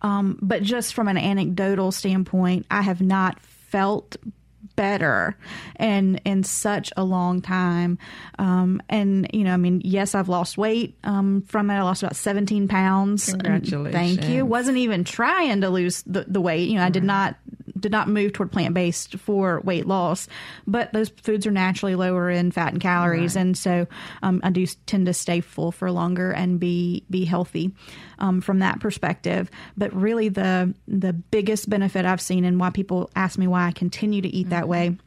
[0.01, 4.17] Um, but just from an anecdotal standpoint, I have not felt
[4.79, 5.35] better
[5.77, 7.97] in in such a long time.
[8.37, 11.73] Um, and you know, I mean, yes, I've lost weight um, from it.
[11.73, 13.29] I lost about seventeen pounds.
[13.29, 13.93] Congratulations!
[13.93, 14.45] Thank you.
[14.45, 16.69] Wasn't even trying to lose the, the weight.
[16.69, 17.35] You know, I did not
[17.79, 20.27] did not move toward plant based for weight loss,
[20.67, 23.41] but those foods are naturally lower in fat and calories, right.
[23.41, 23.87] and so
[24.21, 27.73] um, I do tend to stay full for longer and be be healthy
[28.19, 29.49] um, from that perspective.
[29.77, 33.71] But really, the the biggest benefit I've seen, and why people ask me why I
[33.71, 34.51] continue to eat mm-hmm.
[34.51, 34.97] that way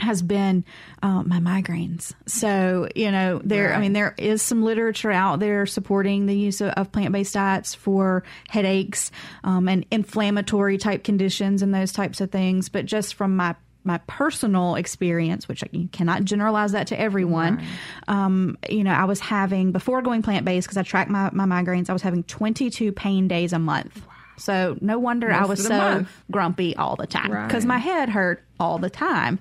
[0.00, 0.64] has been
[1.02, 2.12] uh, my migraines.
[2.26, 3.76] So, you know, there, right.
[3.76, 7.34] I mean, there is some literature out there supporting the use of, of plant based
[7.34, 9.10] diets for headaches
[9.44, 12.68] um, and inflammatory type conditions and those types of things.
[12.68, 17.56] But just from my my personal experience, which you cannot generalize that to everyone.
[17.56, 17.66] Right.
[18.08, 21.46] Um, you know, I was having before going plant based because I track my, my
[21.46, 21.88] migraines.
[21.88, 24.06] I was having 22 pain days a month.
[24.40, 26.08] So no wonder Most I was so month.
[26.30, 27.68] grumpy all the time because right.
[27.68, 29.38] my head hurt all the time.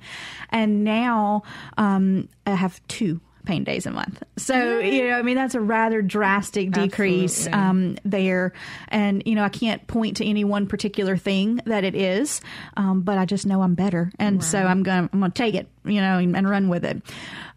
[0.49, 1.43] And now
[1.77, 4.21] um, I have two pain days a month.
[4.37, 8.53] So, you know, I mean, that's a rather drastic decrease um, there.
[8.89, 12.41] And, you know, I can't point to any one particular thing that it is,
[12.77, 14.11] um, but I just know I'm better.
[14.19, 14.43] And right.
[14.43, 16.85] so I'm going to I'm going to take it, you know, and, and run with
[16.85, 17.01] it.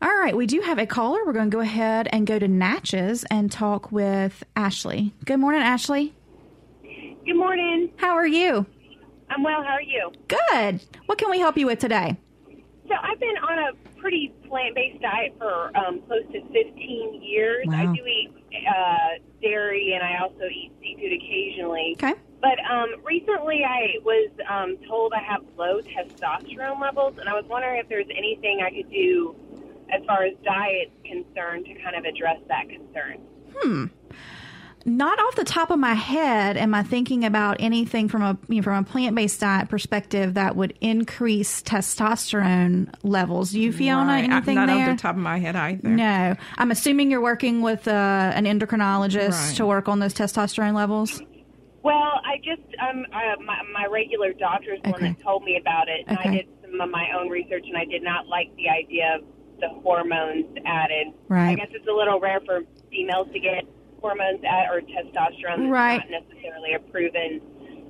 [0.01, 0.35] All right.
[0.35, 1.21] We do have a caller.
[1.27, 5.13] We're going to go ahead and go to Natchez and talk with Ashley.
[5.25, 6.15] Good morning, Ashley.
[7.25, 7.93] Good morning.
[7.99, 8.67] How are you?
[9.31, 9.63] I'm well.
[9.63, 10.11] How are you?
[10.27, 10.83] Good.
[11.07, 12.19] What can we help you with today?
[12.89, 17.65] So I've been on a pretty plant-based diet for um, close to 15 years.
[17.69, 17.77] Wow.
[17.77, 18.33] I do eat
[18.69, 21.95] uh, dairy and I also eat seafood occasionally.
[21.97, 22.15] Okay.
[22.41, 27.45] But um, recently I was um, told I have low testosterone levels, and I was
[27.49, 29.37] wondering if there's anything I could do
[29.95, 33.19] as far as diet concerned to kind of address that concern.
[33.55, 33.87] Hmm
[34.85, 38.57] not off the top of my head am I thinking about anything from a you
[38.57, 43.51] know, from a plant based diet perspective that would increase testosterone levels.
[43.51, 44.25] Do you, Fiona, right.
[44.25, 44.77] anything not there?
[44.77, 45.89] Not off the top of my head either.
[45.89, 49.57] No, I'm assuming you're working with uh, an endocrinologist right.
[49.57, 51.23] to work on those testosterone levels.
[51.83, 54.91] Well, I just um uh, my, my regular doctor's is okay.
[54.93, 56.05] one that told me about it.
[56.11, 56.29] Okay.
[56.29, 59.25] I did some of my own research, and I did not like the idea of
[59.61, 61.09] the hormones added.
[61.29, 61.51] Right.
[61.51, 63.65] I guess it's a little rare for females to get
[64.03, 66.03] hormones at, or testosterone right.
[66.11, 67.41] not necessarily a proven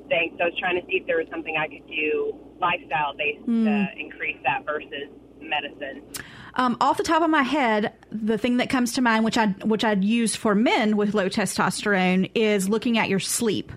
[0.09, 0.37] thing.
[0.39, 3.47] So I was trying to see if there was something I could do lifestyle based
[3.47, 3.65] mm.
[3.65, 5.09] to increase that versus
[5.41, 6.05] medicine.
[6.55, 9.47] Um, off the top of my head, the thing that comes to mind, which I
[9.65, 13.73] which I'd use for men with low testosterone, is looking at your sleep,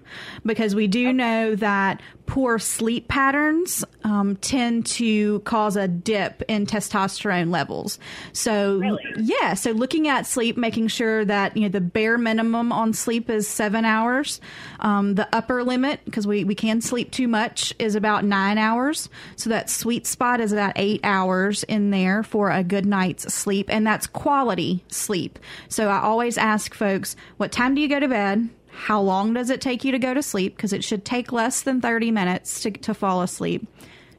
[0.45, 1.13] because we do okay.
[1.13, 7.99] know that poor sleep patterns um, tend to cause a dip in testosterone levels.
[8.33, 9.03] So really?
[9.17, 13.29] yeah, so looking at sleep, making sure that you know the bare minimum on sleep
[13.29, 14.41] is seven hours.
[14.81, 19.07] Um, the upper limit, because we we can sleep too much, is about nine hours.
[19.37, 23.67] So that sweet spot is about eight hours in there for a good night's sleep,
[23.69, 25.39] and that's quality sleep.
[25.69, 28.49] So I always ask folks, what time do you go to bed?
[28.67, 30.55] How long does it take you to go to sleep?
[30.55, 33.67] Because it should take less than 30 minutes to, to fall asleep.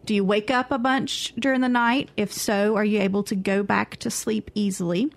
[0.07, 2.11] Do you wake up a bunch during the night?
[2.17, 5.13] If so, are you able to go back to sleep easily?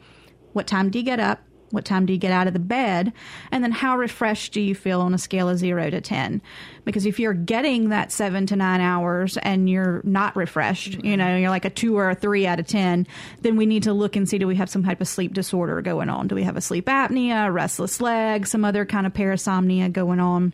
[0.54, 1.39] What time do you get up?
[1.72, 3.14] What time do you get out of the bed?
[3.52, 6.42] And then how refreshed do you feel on a scale of zero to 10?
[6.84, 11.06] Because if you're getting that seven to nine hours and you're not refreshed, mm-hmm.
[11.06, 13.06] you know, you're like a two or a three out of 10,
[13.42, 15.82] then we need to look and see do we have some type of sleep disorder
[15.82, 16.28] going on?
[16.28, 20.54] Do we have a sleep apnea, restless leg, some other kind of parasomnia going on?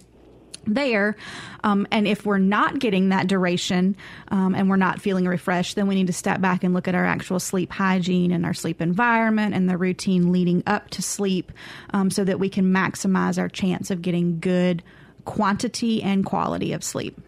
[0.67, 1.15] There.
[1.63, 3.95] Um, and if we're not getting that duration
[4.30, 6.95] um, and we're not feeling refreshed, then we need to step back and look at
[6.95, 11.51] our actual sleep hygiene and our sleep environment and the routine leading up to sleep
[11.91, 14.84] um, so that we can maximize our chance of getting good
[15.25, 17.19] quantity and quality of sleep.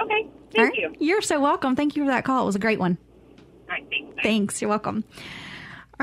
[0.00, 0.28] Okay.
[0.54, 0.94] Thank you.
[0.98, 1.76] You're so welcome.
[1.76, 2.42] Thank you for that call.
[2.42, 2.98] It was a great one.
[3.38, 4.16] All right, thanks.
[4.22, 4.60] Thanks.
[4.60, 5.04] You're welcome.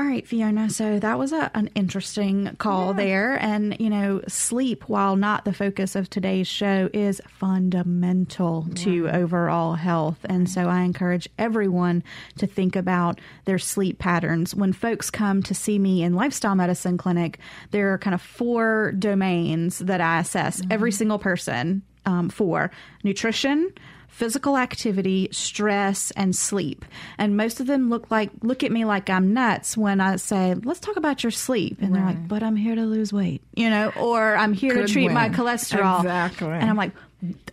[0.00, 0.70] All right, Fiona.
[0.70, 2.92] So that was a, an interesting call yeah.
[2.96, 3.34] there.
[3.34, 8.74] And, you know, sleep, while not the focus of today's show, is fundamental yeah.
[8.76, 10.16] to overall health.
[10.24, 12.02] And so I encourage everyone
[12.38, 14.54] to think about their sleep patterns.
[14.54, 17.38] When folks come to see me in Lifestyle Medicine Clinic,
[17.70, 20.72] there are kind of four domains that I assess mm-hmm.
[20.72, 22.70] every single person um, for
[23.04, 23.70] nutrition,
[24.10, 26.84] physical activity, stress, and sleep.
[27.16, 30.54] And most of them look like look at me like I'm nuts when I say,
[30.54, 31.98] "Let's talk about your sleep," and right.
[31.98, 34.92] they're like, "But I'm here to lose weight," you know, or "I'm here Good to
[34.92, 35.14] treat win.
[35.14, 36.48] my cholesterol." Exactly.
[36.48, 36.92] And I'm like,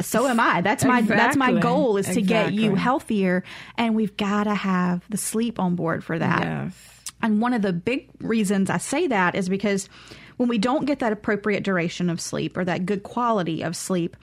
[0.01, 0.61] so am I.
[0.61, 1.17] That's my exactly.
[1.17, 2.55] that's my goal is to exactly.
[2.55, 3.43] get you healthier,
[3.77, 6.43] and we've got to have the sleep on board for that.
[6.43, 6.73] Yes.
[7.21, 9.89] And one of the big reasons I say that is because
[10.37, 14.15] when we don't get that appropriate duration of sleep or that good quality of sleep,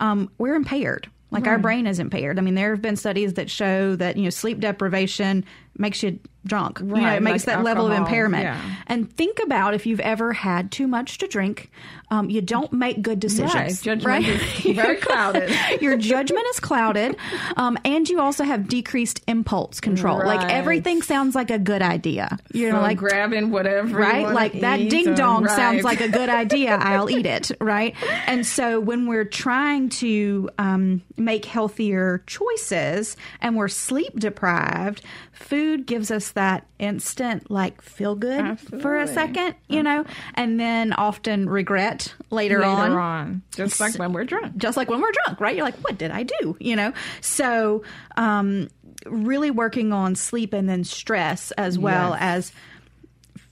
[0.00, 1.10] um, we're impaired.
[1.32, 1.52] Like right.
[1.52, 2.38] our brain is impaired.
[2.38, 5.44] I mean, there have been studies that show that you know sleep deprivation
[5.76, 6.80] makes you drunk.
[6.80, 7.00] Right.
[7.00, 7.84] You know, it makes like that alcohol.
[7.84, 8.44] level of impairment.
[8.44, 8.60] Yeah.
[8.86, 11.70] And think about if you've ever had too much to drink,
[12.10, 13.54] um, you don't make good decisions.
[13.54, 13.80] Right.
[13.80, 14.28] Judgment right?
[14.28, 15.50] is very clouded.
[15.80, 17.16] Your judgment is clouded,
[17.56, 20.18] um, and you also have decreased impulse control.
[20.18, 20.36] Right.
[20.36, 22.38] Like everything sounds like a good idea.
[22.52, 23.96] You so know, like grabbing whatever.
[23.96, 24.28] Right.
[24.28, 26.76] Like that ding dong sounds like a good idea.
[26.76, 27.50] I'll eat it.
[27.60, 27.94] Right.
[28.26, 35.02] And so when we're trying to um, make healthier choices and we're sleep deprived,
[35.32, 38.80] food gives us that instant like feel good Absolutely.
[38.80, 40.04] for a second, you know,
[40.34, 42.92] and then often regret later, later on.
[42.92, 43.42] on.
[43.54, 44.56] Just like when we're drunk.
[44.56, 45.56] Just like when we're drunk, right?
[45.56, 46.56] You're like, what did I do?
[46.60, 46.92] You know?
[47.20, 47.82] So
[48.16, 48.68] um
[49.06, 52.18] really working on sleep and then stress as well yes.
[52.20, 52.52] as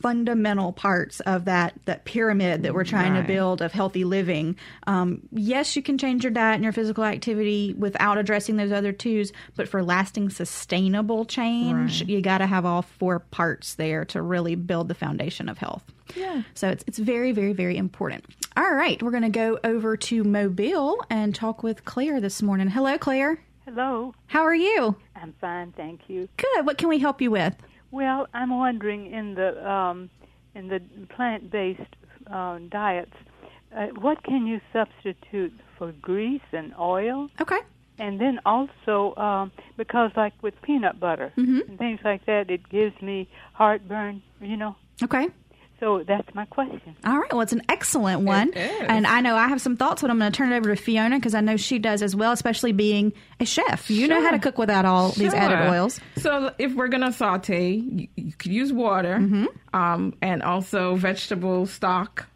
[0.00, 3.22] fundamental parts of that that pyramid that we're trying right.
[3.22, 4.56] to build of healthy living.
[4.86, 8.92] Um, yes, you can change your diet and your physical activity without addressing those other
[8.92, 12.08] twos, but for lasting sustainable change, right.
[12.08, 15.84] you got to have all four parts there to really build the foundation of health.
[16.16, 16.42] Yeah.
[16.54, 18.24] So it's it's very very very important.
[18.56, 22.68] All right, we're going to go over to Mobile and talk with Claire this morning.
[22.68, 23.40] Hello, Claire.
[23.64, 24.12] Hello.
[24.26, 24.96] How are you?
[25.14, 26.28] I'm fine, thank you.
[26.36, 26.66] Good.
[26.66, 27.54] What can we help you with?
[27.90, 30.10] Well, I'm wondering in the um,
[30.54, 30.80] in the
[31.14, 31.80] plant-based
[32.30, 33.12] uh, diets,
[33.76, 37.28] uh, what can you substitute for grease and oil?
[37.40, 37.58] Okay.
[37.98, 41.68] And then also, um, because like with peanut butter mm-hmm.
[41.68, 44.22] and things like that, it gives me heartburn.
[44.40, 44.76] You know.
[45.02, 45.28] Okay.
[45.80, 46.94] So that's my question.
[47.04, 47.32] All right.
[47.32, 48.52] Well, it's an excellent one.
[48.54, 50.80] And I know I have some thoughts, but I'm going to turn it over to
[50.80, 53.90] Fiona because I know she does as well, especially being a chef.
[53.90, 54.08] You sure.
[54.08, 55.24] know how to cook without all sure.
[55.24, 55.98] these added oils.
[56.18, 59.46] So if we're going to saute, you, you, could use water mm-hmm.
[59.72, 62.26] um, and also vegetable stock,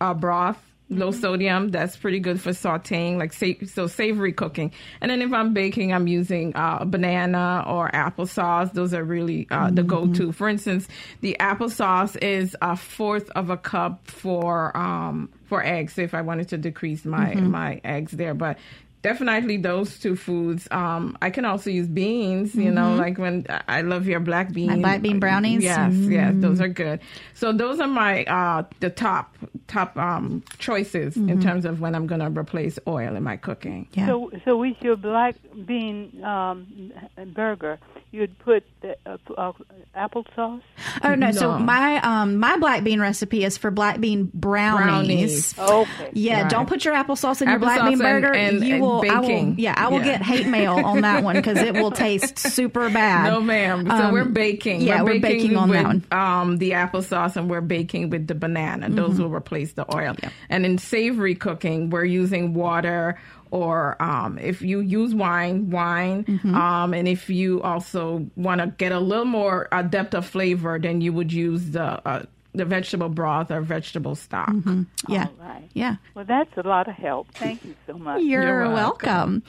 [0.00, 1.70] uh, broth low sodium.
[1.70, 4.72] That's pretty good for sauteing, like sa- so savory cooking.
[5.00, 8.72] And then if I'm baking, I'm using uh, banana or applesauce.
[8.72, 9.74] Those are really uh, mm-hmm.
[9.74, 10.32] the go-to.
[10.32, 10.88] For instance,
[11.20, 15.98] the applesauce is a fourth of a cup for um, for eggs.
[15.98, 17.50] If I wanted to decrease my mm-hmm.
[17.50, 18.58] my eggs there, but
[19.04, 20.66] definitely those two foods.
[20.70, 22.54] Um, I can also use beans.
[22.54, 22.74] You mm-hmm.
[22.74, 25.62] know, like when I love your black beans, my black bean brownies.
[25.62, 26.10] Yes, mm-hmm.
[26.10, 27.00] yes, those are good.
[27.34, 29.36] So those are my uh, the top
[29.68, 31.28] top um, choices mm-hmm.
[31.28, 33.86] in terms of when I'm going to replace oil in my cooking.
[33.92, 34.06] Yeah.
[34.06, 35.36] So, so with your black
[35.66, 36.92] bean um,
[37.34, 37.78] burger,
[38.10, 39.52] you'd put the, uh, uh,
[39.94, 40.62] applesauce?
[41.02, 41.26] Oh no!
[41.26, 41.32] no.
[41.32, 45.52] So my um, my black bean recipe is for black bean brownies.
[45.52, 45.58] brownies.
[45.58, 46.10] Okay.
[46.14, 46.50] Yeah, right.
[46.50, 48.32] don't put your applesauce in your black bean burger.
[48.32, 48.93] And, and, you will.
[49.00, 49.16] Baking.
[49.16, 49.54] I will.
[49.58, 50.04] Yeah, I will yeah.
[50.04, 53.32] get hate mail on that one because it will taste super bad.
[53.32, 53.86] No, ma'am.
[53.86, 54.82] So um, we're baking.
[54.82, 56.04] Yeah, we're, we're baking, baking on with, that one.
[56.10, 58.88] Um, the applesauce, and we're baking with the banana.
[58.90, 59.22] Those mm-hmm.
[59.22, 60.14] will replace the oil.
[60.22, 60.30] Yeah.
[60.48, 63.18] And in savory cooking, we're using water
[63.54, 66.24] or um, if you use wine, wine.
[66.24, 66.54] Mm-hmm.
[66.56, 70.76] Um, and if you also want to get a little more uh, depth of flavor,
[70.76, 72.24] then you would use the uh,
[72.54, 74.48] the vegetable broth or vegetable stock.
[74.48, 74.82] Mm-hmm.
[75.08, 75.26] Yeah.
[75.26, 75.68] All right.
[75.74, 75.96] Yeah.
[76.14, 77.28] Well, that's a lot of help.
[77.34, 78.22] Thank you so much.
[78.22, 79.08] You're, You're welcome.
[79.08, 79.42] welcome.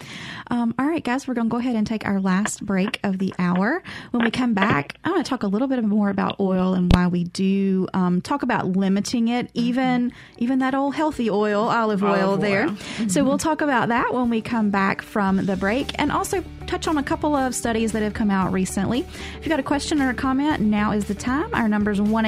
[0.48, 3.20] Um, all right, guys, we're going to go ahead and take our last break of
[3.20, 3.84] the hour.
[4.12, 6.92] When we come back, I want to talk a little bit more about oil and
[6.96, 10.44] why we do um, talk about limiting it, even mm-hmm.
[10.44, 12.68] even that old healthy oil, olive oil olive there.
[12.68, 13.08] Mm-hmm.
[13.10, 16.88] So we'll talk about that when we come back from the break, and also touch
[16.88, 19.02] on a couple of studies that have come out recently.
[19.38, 21.54] If you got a question or a comment, now is the time.
[21.54, 22.26] Our number is one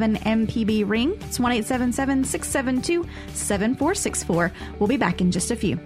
[0.00, 1.16] MPB ring.
[1.22, 4.52] It's one eight seven seven six seven two seven four six four.
[4.78, 5.78] We'll be back in just a few.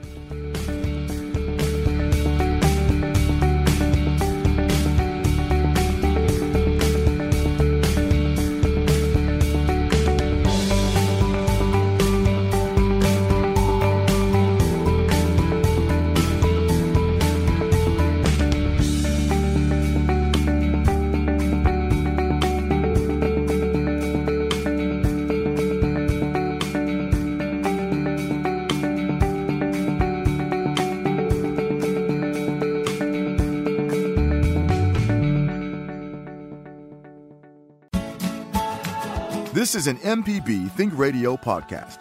[39.74, 41.98] This is an MPB Think Radio podcast.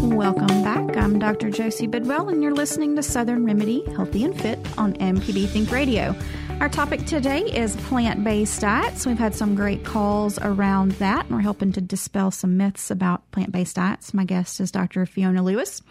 [0.00, 0.96] Welcome back.
[0.96, 1.50] I'm Dr.
[1.50, 6.16] Josie Bidwell, and you're listening to Southern Remedy Healthy and Fit on MPB Think Radio.
[6.64, 9.04] Our topic today is plant based diets.
[9.04, 13.30] We've had some great calls around that, and we're helping to dispel some myths about
[13.32, 14.14] plant based diets.
[14.14, 15.04] My guest is Dr.
[15.04, 15.82] Fiona Lewis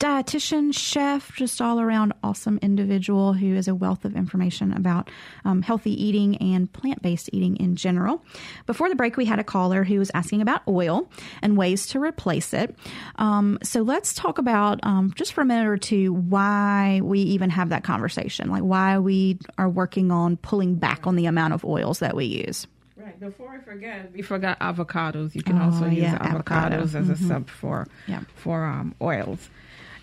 [0.00, 5.10] dietitian, chef, just all around awesome individual who is a wealth of information about
[5.44, 8.24] um, healthy eating and plant based eating in general.
[8.66, 11.10] Before the break, we had a caller who was asking about oil
[11.42, 12.74] and ways to replace it.
[13.16, 17.50] Um, so let's talk about um, just for a minute or two why we even
[17.50, 21.64] have that conversation, like why we are working on pulling back on the amount of
[21.64, 22.66] oils that we use.
[22.96, 23.18] Right.
[23.18, 25.34] Before I forget, we forgot avocados.
[25.34, 26.82] You can oh, also use yeah, avocados avocado.
[26.82, 27.12] as mm-hmm.
[27.12, 28.22] a sub for yeah.
[28.34, 29.48] for um, oils.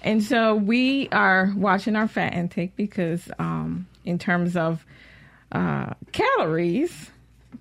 [0.01, 4.85] And so we are watching our fat intake because, um, in terms of
[5.51, 7.11] uh, calories,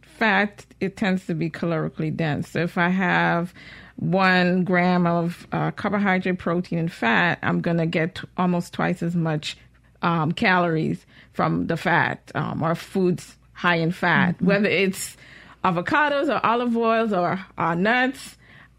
[0.01, 2.51] fat it tends to be calorically dense.
[2.51, 3.53] So if I have
[3.97, 9.03] one gram of uh, carbohydrate, protein, and fat, I'm going to get t- almost twice
[9.03, 9.57] as much
[10.03, 11.05] um, calories
[11.37, 14.47] from the fat um, or foods high in fat, mm-hmm.
[14.47, 15.17] whether it's
[15.63, 18.37] avocados or olive oils or uh, nuts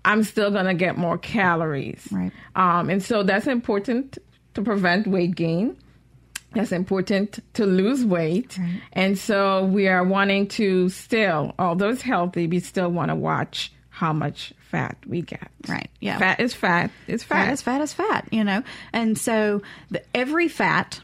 [0.07, 2.07] I'm still going to get more calories.
[2.09, 2.31] Right.
[2.55, 4.17] Um, and so that's important
[4.53, 5.75] to prevent weight gain.
[6.53, 8.57] That's important to lose weight.
[8.57, 8.81] Right.
[8.93, 13.73] And so we are wanting to still, although it's healthy, we still want to watch
[13.89, 15.49] how much fat we get.
[15.67, 15.89] Right.
[15.99, 16.19] Yeah.
[16.19, 16.89] Fat is fat.
[17.07, 17.45] It's fat.
[17.45, 18.63] Fat is fat is fat, you know.
[18.93, 21.01] And so the, every fat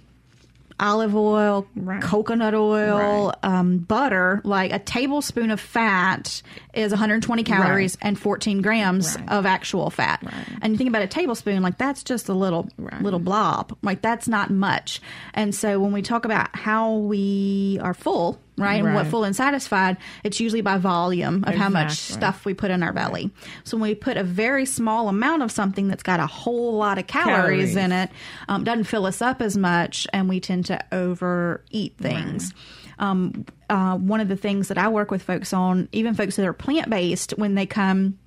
[0.83, 2.01] olive oil, right.
[2.01, 3.35] coconut oil, right.
[3.43, 6.41] um, butter, like a tablespoon of fat
[6.73, 8.07] is 120 calories right.
[8.07, 10.23] and 14 grams of actual fat.
[10.61, 12.69] And you think about a tablespoon, like that's just a little
[13.01, 13.77] little blob.
[13.81, 15.01] Like that's not much.
[15.33, 18.83] And so when we talk about how we are full, right?
[18.83, 21.59] And what full and satisfied, it's usually by volume of exactly.
[21.59, 23.31] how much stuff we put in our belly.
[23.63, 26.97] So when we put a very small amount of something that's got a whole lot
[26.97, 27.75] of calories, calories.
[27.75, 28.09] in it,
[28.47, 32.53] um, doesn't fill us up as much, and we tend to overeat things.
[32.53, 33.09] Right.
[33.09, 36.45] Um, uh, one of the things that I work with folks on, even folks that
[36.45, 38.19] are plant based, when they come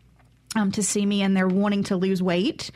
[0.56, 2.72] um, to see me and they're wanting to lose weight,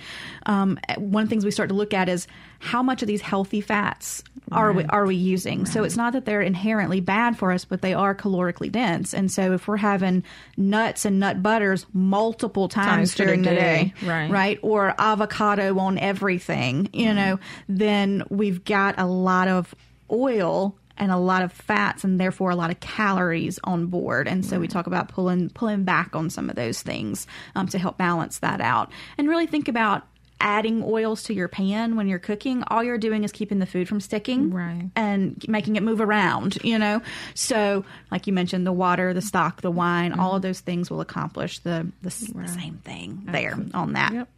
[0.47, 2.29] um, one of the things we start to look at is
[2.61, 4.77] how much of these healthy fats are right.
[4.77, 5.65] we are we using?
[5.65, 5.69] Right.
[5.69, 9.15] So it's not that they're inherently bad for us, but they are calorically dense.
[9.15, 10.23] And so if we're having
[10.57, 15.77] nuts and nut butters multiple times, times during the day, day, right, right, or avocado
[15.81, 19.75] on everything, you mm know, then we've got a lot of
[20.13, 24.29] oil and a lot of fats and therefore a lot of calories on board.
[24.29, 24.61] And so right.
[24.61, 27.27] we talk about pulling pulling back on some of those things
[27.57, 28.93] um, to help balance that out.
[29.19, 30.07] And really think about
[30.43, 33.89] adding oils to your pan when you're cooking, all you're doing is keeping the food
[33.89, 34.89] from sticking right.
[34.97, 37.03] and making it move around, you know?
[37.35, 40.21] So, like you mentioned, the water, the stock, the wine, mm-hmm.
[40.21, 42.47] all of those things will accomplish the, the, right.
[42.47, 44.13] the same thing there on that.
[44.15, 44.29] Yep.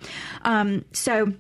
[0.43, 1.33] Um, so,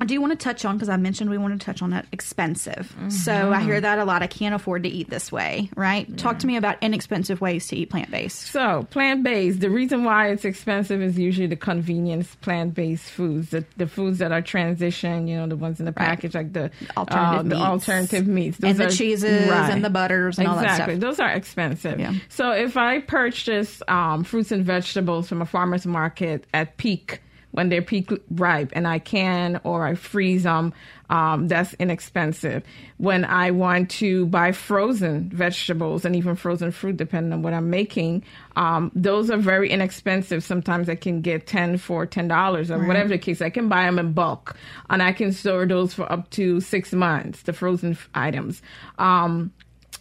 [0.00, 2.06] I do want to touch on because I mentioned we want to touch on that
[2.12, 2.94] expensive.
[2.96, 3.10] Mm-hmm.
[3.10, 4.22] So I hear that a lot.
[4.22, 6.08] I can't afford to eat this way, right?
[6.08, 6.16] Yeah.
[6.16, 8.42] Talk to me about inexpensive ways to eat plant based.
[8.42, 9.60] So plant based.
[9.60, 14.18] The reason why it's expensive is usually the convenience plant based foods, the, the foods
[14.18, 15.26] that are transition.
[15.26, 16.44] You know, the ones in the package, right.
[16.44, 17.58] like the alternative, uh, meats.
[17.58, 19.70] the alternative meats, Those and are, the cheeses right.
[19.70, 20.68] and the butters and exactly.
[20.68, 21.00] all that stuff.
[21.00, 21.98] Those are expensive.
[21.98, 22.14] Yeah.
[22.28, 27.20] So if I purchase um, fruits and vegetables from a farmer's market at peak
[27.52, 30.72] when they're peak ripe and I can or I freeze them.
[31.10, 32.62] Um, that's inexpensive.
[32.98, 37.70] When I want to buy frozen vegetables and even frozen fruit, depending on what I'm
[37.70, 38.24] making,
[38.56, 40.44] um, those are very inexpensive.
[40.44, 42.86] Sometimes I can get 10 for $10 or right.
[42.86, 43.40] whatever the case.
[43.40, 44.56] I can buy them in bulk
[44.90, 48.60] and I can store those for up to six months, the frozen items.
[48.98, 49.50] Um,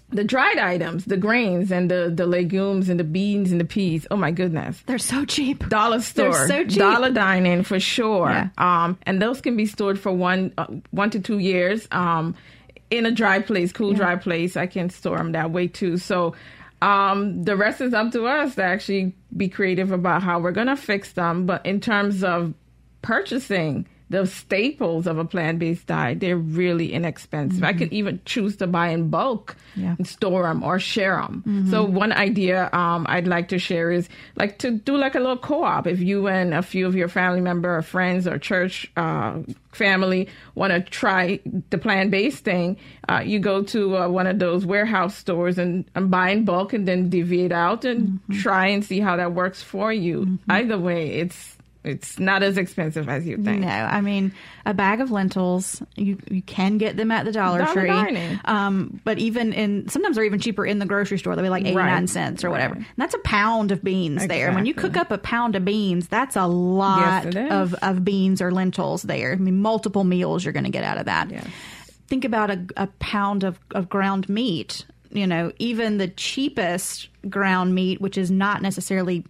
[0.09, 4.07] the dried items, the grains and the, the legumes and the beans and the peas.
[4.09, 4.81] Oh my goodness.
[4.85, 5.67] They're so cheap.
[5.67, 6.31] Dollar store.
[6.31, 6.79] They're so cheap.
[6.79, 8.29] Dollar dining for sure.
[8.29, 8.49] Yeah.
[8.57, 11.87] Um, and those can be stored for one, uh, one to two years.
[11.91, 12.35] Um,
[12.89, 13.97] in a dry place, cool yeah.
[13.97, 15.97] dry place, I can store them that way too.
[15.97, 16.35] So,
[16.81, 20.67] um, the rest is up to us to actually be creative about how we're going
[20.67, 21.45] to fix them.
[21.45, 22.53] But in terms of
[23.01, 27.57] purchasing, the staples of a plant based diet, they're really inexpensive.
[27.57, 27.65] Mm-hmm.
[27.65, 29.95] I could even choose to buy in bulk yeah.
[29.97, 31.43] and store them or share them.
[31.45, 31.71] Mm-hmm.
[31.71, 35.37] So one idea um, I'd like to share is like to do like a little
[35.37, 35.87] co op.
[35.87, 39.39] If you and a few of your family member or friends or church uh,
[39.73, 41.39] family want to try
[41.69, 42.77] the plant based thing,
[43.09, 46.71] uh, you go to uh, one of those warehouse stores and, and, buy in bulk
[46.71, 48.39] and then deviate out and mm-hmm.
[48.39, 50.21] try and see how that works for you.
[50.21, 50.51] Mm-hmm.
[50.51, 51.56] Either way, it's
[51.87, 53.61] it's not as expensive as you think.
[53.61, 54.33] No, I mean
[54.65, 55.81] a bag of lentils.
[55.95, 58.39] You you can get them at the Dollar, Dollar Tree, Dining.
[58.45, 61.35] um, but even in sometimes they're even cheaper in the grocery store.
[61.35, 62.09] They'll be like eighty nine Right.
[62.09, 62.75] cents or whatever.
[62.75, 62.85] Right.
[62.97, 64.51] That's a pound of beans there.
[64.53, 68.41] When you cook up a pound of beans, that's a lot Yes, of of beans
[68.41, 69.31] or lentils there.
[69.31, 71.29] I mean, multiple meals you're going to get out of that.
[71.31, 71.47] Yes.
[72.07, 74.85] Think about a, a pound of, of ground meat.
[75.09, 79.25] You know, even the cheapest ground meat, which is not necessarily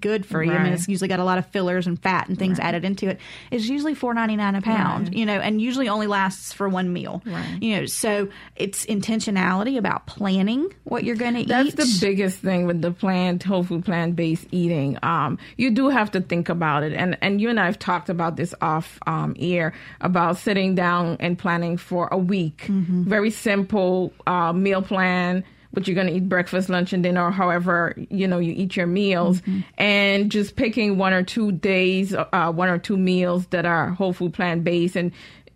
[0.00, 0.52] good for you.
[0.52, 3.08] I mean, it's usually got a lot of fillers and fat and things added into
[3.08, 3.12] it.
[3.12, 3.56] it.
[3.56, 5.08] Is usually four ninety nine a pound.
[5.08, 5.16] Right.
[5.16, 7.22] You know, and usually only lasts for one meal.
[7.24, 7.62] Right.
[7.62, 11.48] You know, so it's intentionality about planning what you're going to eat.
[11.48, 14.98] That's the biggest thing with the plant, tofu plant based eating.
[15.02, 18.08] Um, you do have to think about it, and and you and I have talked
[18.08, 22.66] about this off um, air about sitting down and planning for a week.
[22.68, 25.44] Very simple uh, meal plan.
[25.72, 28.76] What you're going to eat breakfast, lunch, and dinner, or however you know you eat
[28.76, 29.42] your meals,
[29.78, 34.12] and just picking one or two days, uh, one or two meals that are whole
[34.12, 35.12] food, plant based, and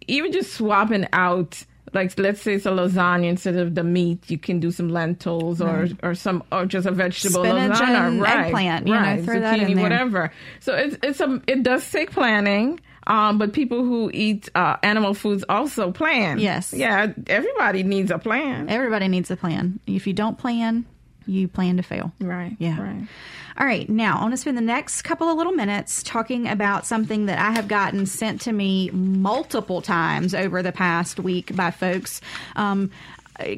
[0.09, 4.39] even just swapping out like let's say it's a lasagna instead of the meat you
[4.39, 8.09] can do some lentils or or some or just a vegetable Spinach lasagna.
[8.09, 8.47] and right.
[8.47, 9.25] eggplant, you know, right.
[9.25, 9.83] throw that in there.
[9.83, 10.33] whatever.
[10.61, 15.15] So it's it's a it does take planning um, but people who eat uh, animal
[15.15, 16.39] foods also plan.
[16.39, 16.73] Yes.
[16.73, 18.69] Yeah, everybody needs a plan.
[18.69, 19.81] Everybody needs a plan.
[19.87, 20.87] If you don't plan,
[21.27, 22.13] you plan to fail.
[22.21, 22.57] Right.
[22.59, 22.81] Yeah.
[22.81, 23.09] Right.
[23.59, 26.85] All right, now I want to spend the next couple of little minutes talking about
[26.85, 31.71] something that I have gotten sent to me multiple times over the past week by
[31.71, 32.21] folks.
[32.55, 32.91] Um,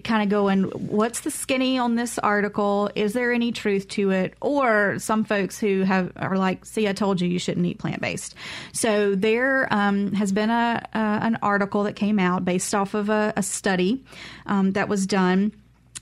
[0.04, 2.90] kind of going, what's the skinny on this article?
[2.94, 4.34] Is there any truth to it?
[4.40, 8.00] Or some folks who have are like, see, I told you you shouldn't eat plant
[8.00, 8.34] based.
[8.72, 13.08] So there um, has been a, a an article that came out based off of
[13.08, 14.04] a, a study
[14.46, 15.52] um, that was done,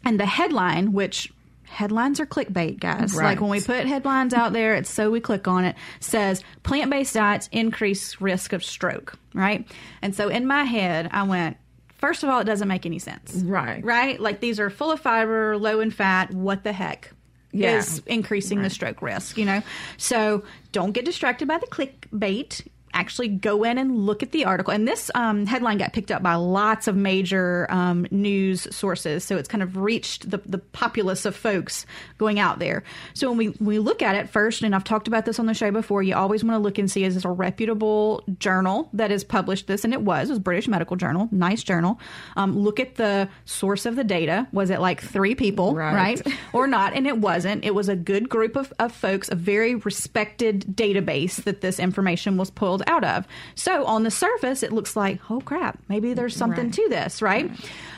[0.05, 1.33] and the headline, which
[1.64, 3.14] headlines are clickbait, guys.
[3.14, 3.24] Right.
[3.24, 5.77] Like when we put headlines out there, it's so we click on it.
[6.01, 9.66] Says plant based diets increase risk of stroke, right?
[10.01, 11.57] And so in my head, I went.
[11.99, 13.35] First of all, it doesn't make any sense.
[13.37, 13.85] Right.
[13.85, 14.21] Right?
[14.21, 16.33] Like these are full of fiber, low in fat.
[16.33, 17.13] What the heck?
[17.53, 17.79] Yeah.
[17.79, 19.63] Is increasing the stroke risk, you know?
[19.97, 22.67] So don't get distracted by the clickbait.
[22.97, 24.73] Actually, go in and look at the article.
[24.73, 29.23] And this um, headline got picked up by lots of major um, news sources.
[29.23, 31.85] So it's kind of reached the, the populace of folks
[32.17, 32.85] going out there.
[33.13, 35.53] So when we, we look at it first, and I've talked about this on the
[35.53, 39.11] show before, you always want to look and see is this a reputable journal that
[39.11, 39.85] has published this?
[39.85, 40.31] And it was.
[40.31, 42.01] It was British Medical Journal, nice journal.
[42.37, 44.49] Um, look at the source of the data.
[44.53, 45.95] Was it like three people, Right.
[46.25, 46.35] right?
[46.55, 47.63] or not, and it wasn't.
[47.63, 52.39] It was a good group of, of folks, a very respected database that this information
[52.39, 53.26] was pulled out of.
[53.55, 56.72] So on the surface, it looks like, oh crap, maybe there's something Right.
[56.74, 57.51] to this, right?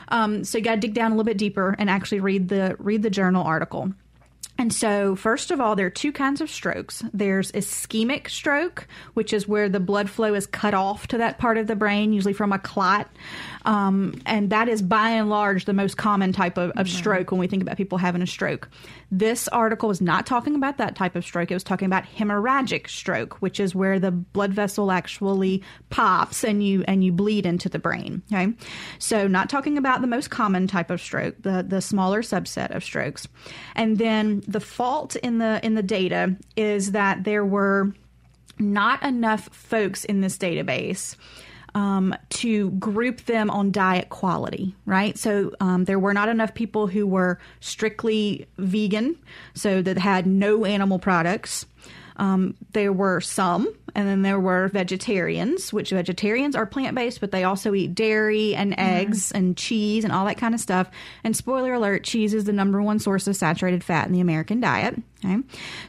[0.09, 2.77] Um, so you got to dig down a little bit deeper and actually read the
[2.79, 3.93] read the journal article.
[4.61, 7.05] And so, first of all, there are two kinds of strokes.
[7.15, 11.59] There's ischemic stroke, which is where the blood flow is cut off to that part
[11.59, 13.09] of the brain, usually from a clot.
[13.69, 17.39] Um, and that is by and large the most common type of, of stroke when
[17.39, 18.71] we think about people having a stroke.
[19.11, 21.51] This article was not talking about that type of stroke.
[21.51, 26.65] It was talking about hemorrhagic stroke, which is where the blood vessel actually pops and
[26.65, 28.23] you and you bleed into the brain.
[28.33, 28.55] Okay,
[28.99, 32.83] so not talking about the most common type of stroke, the the smaller subset of
[32.83, 33.29] strokes,
[33.77, 37.93] and then the fault in the in the data is that there were
[38.59, 41.17] not enough folks in this database
[41.79, 45.17] um, to group them on diet quality, right?
[45.17, 49.17] So um, there were not enough people who were strictly vegan,
[49.55, 51.67] so that had no animal products.
[52.19, 57.31] Um, there were some, and then there were vegetarians, which vegetarians are plant based, but
[57.31, 60.91] they also eat dairy and eggs and cheese and all that kind of stuff.
[61.25, 64.61] And spoiler alert, cheese is the number one source of saturated fat in the American
[64.61, 64.97] diet.
[65.25, 65.39] Okay.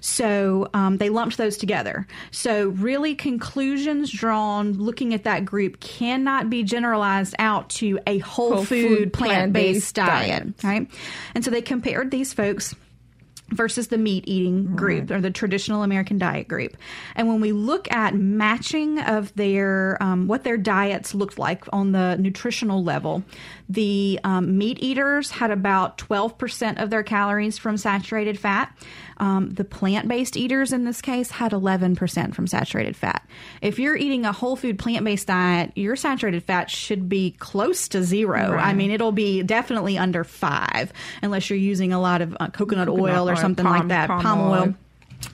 [0.02, 2.08] So um, they lumped those together.
[2.32, 8.56] So, really, conclusions drawn looking at that group cannot be generalized out to a whole,
[8.56, 10.44] Whole food, food, plant based plant-based diet.
[10.44, 10.64] diet.
[10.64, 10.92] Right.
[11.36, 12.74] And so they compared these folks
[13.52, 16.78] versus the meat eating group or the traditional American diet group.
[17.16, 21.92] And when we look at matching of their um, what their diets looked like on
[21.92, 23.24] the nutritional level,
[23.68, 28.76] the um, meat eaters had about 12% of their calories from saturated fat.
[29.20, 33.28] Um, the plant based eaters in this case had 11% from saturated fat.
[33.62, 37.90] If you're eating a whole food plant based diet, your saturated fat should be close
[37.90, 38.56] to zero.
[38.58, 42.88] I mean, it'll be definitely under five unless you're using a lot of uh, coconut,
[42.88, 44.62] Coconut oil or oil, something like that, palm, palm oil.
[44.62, 44.76] oil.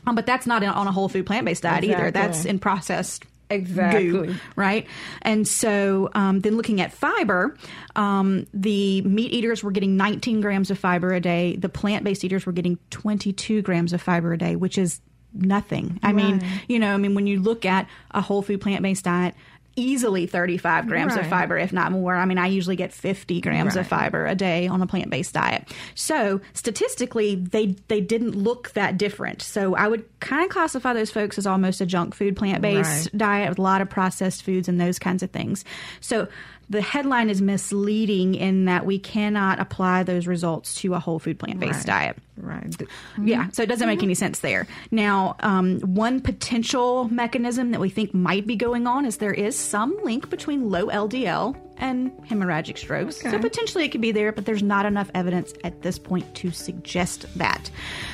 [0.08, 2.12] Um, but that's not in, on a whole food plant based diet either.
[2.12, 3.24] That's in processed.
[3.56, 4.12] Exactly.
[4.12, 4.88] Goo, right?
[5.22, 7.58] And so um, then looking at fiber,
[7.95, 11.56] um, the meat eaters were getting 19 grams of fiber a day.
[11.56, 15.01] The plant based eaters were getting 22 grams of fiber a day, which is
[15.34, 15.99] nothing.
[16.01, 16.16] I right.
[16.16, 19.36] mean, you know, I mean, when you look at a whole food plant based diet,
[19.76, 21.22] easily 35 grams right.
[21.22, 22.16] of fiber, if not more.
[22.16, 23.82] I mean, I usually get 50 grams right.
[23.82, 25.68] of fiber a day on a plant based diet.
[25.96, 29.42] So statistically, they they didn't look that different.
[29.42, 33.06] So I would kind of classify those folks as almost a junk food plant based
[33.06, 33.18] right.
[33.18, 35.66] diet with a lot of processed foods and those kinds of things.
[36.00, 36.28] So
[36.70, 41.38] the headline is misleading in that we cannot apply those results to a whole food
[41.38, 41.86] plant based right.
[41.86, 42.18] diet.
[42.38, 42.70] Right.
[42.70, 43.28] Mm-hmm.
[43.28, 43.49] Yeah.
[43.51, 44.68] So it doesn't make any sense there.
[44.91, 49.55] Now, um, one potential mechanism that we think might be going on is there is
[49.55, 53.20] some link between low LDL and hemorrhagic strokes.
[53.20, 53.32] Okay.
[53.32, 56.51] So potentially it could be there, but there's not enough evidence at this point to
[56.51, 57.70] suggest that.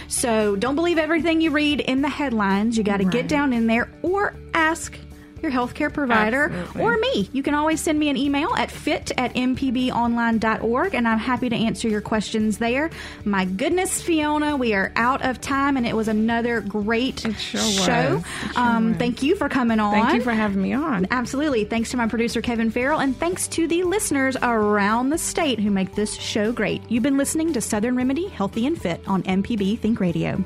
[0.07, 2.77] So don't believe everything you read in the headlines.
[2.77, 3.13] You got to right.
[3.13, 4.97] get down in there or ask
[5.41, 6.81] your healthcare provider, Absolutely.
[6.81, 7.29] or me.
[7.33, 11.55] You can always send me an email at fit at mpbonline.org, and I'm happy to
[11.55, 12.89] answer your questions there.
[13.25, 18.23] My goodness, Fiona, we are out of time, and it was another great sure show.
[18.23, 18.23] Sure
[18.55, 19.93] um, thank you for coming on.
[19.93, 21.07] Thank you for having me on.
[21.11, 21.65] Absolutely.
[21.65, 25.71] Thanks to my producer, Kevin Farrell, and thanks to the listeners around the state who
[25.71, 26.81] make this show great.
[26.89, 30.43] You've been listening to Southern Remedy Healthy and Fit on MPB Think Radio.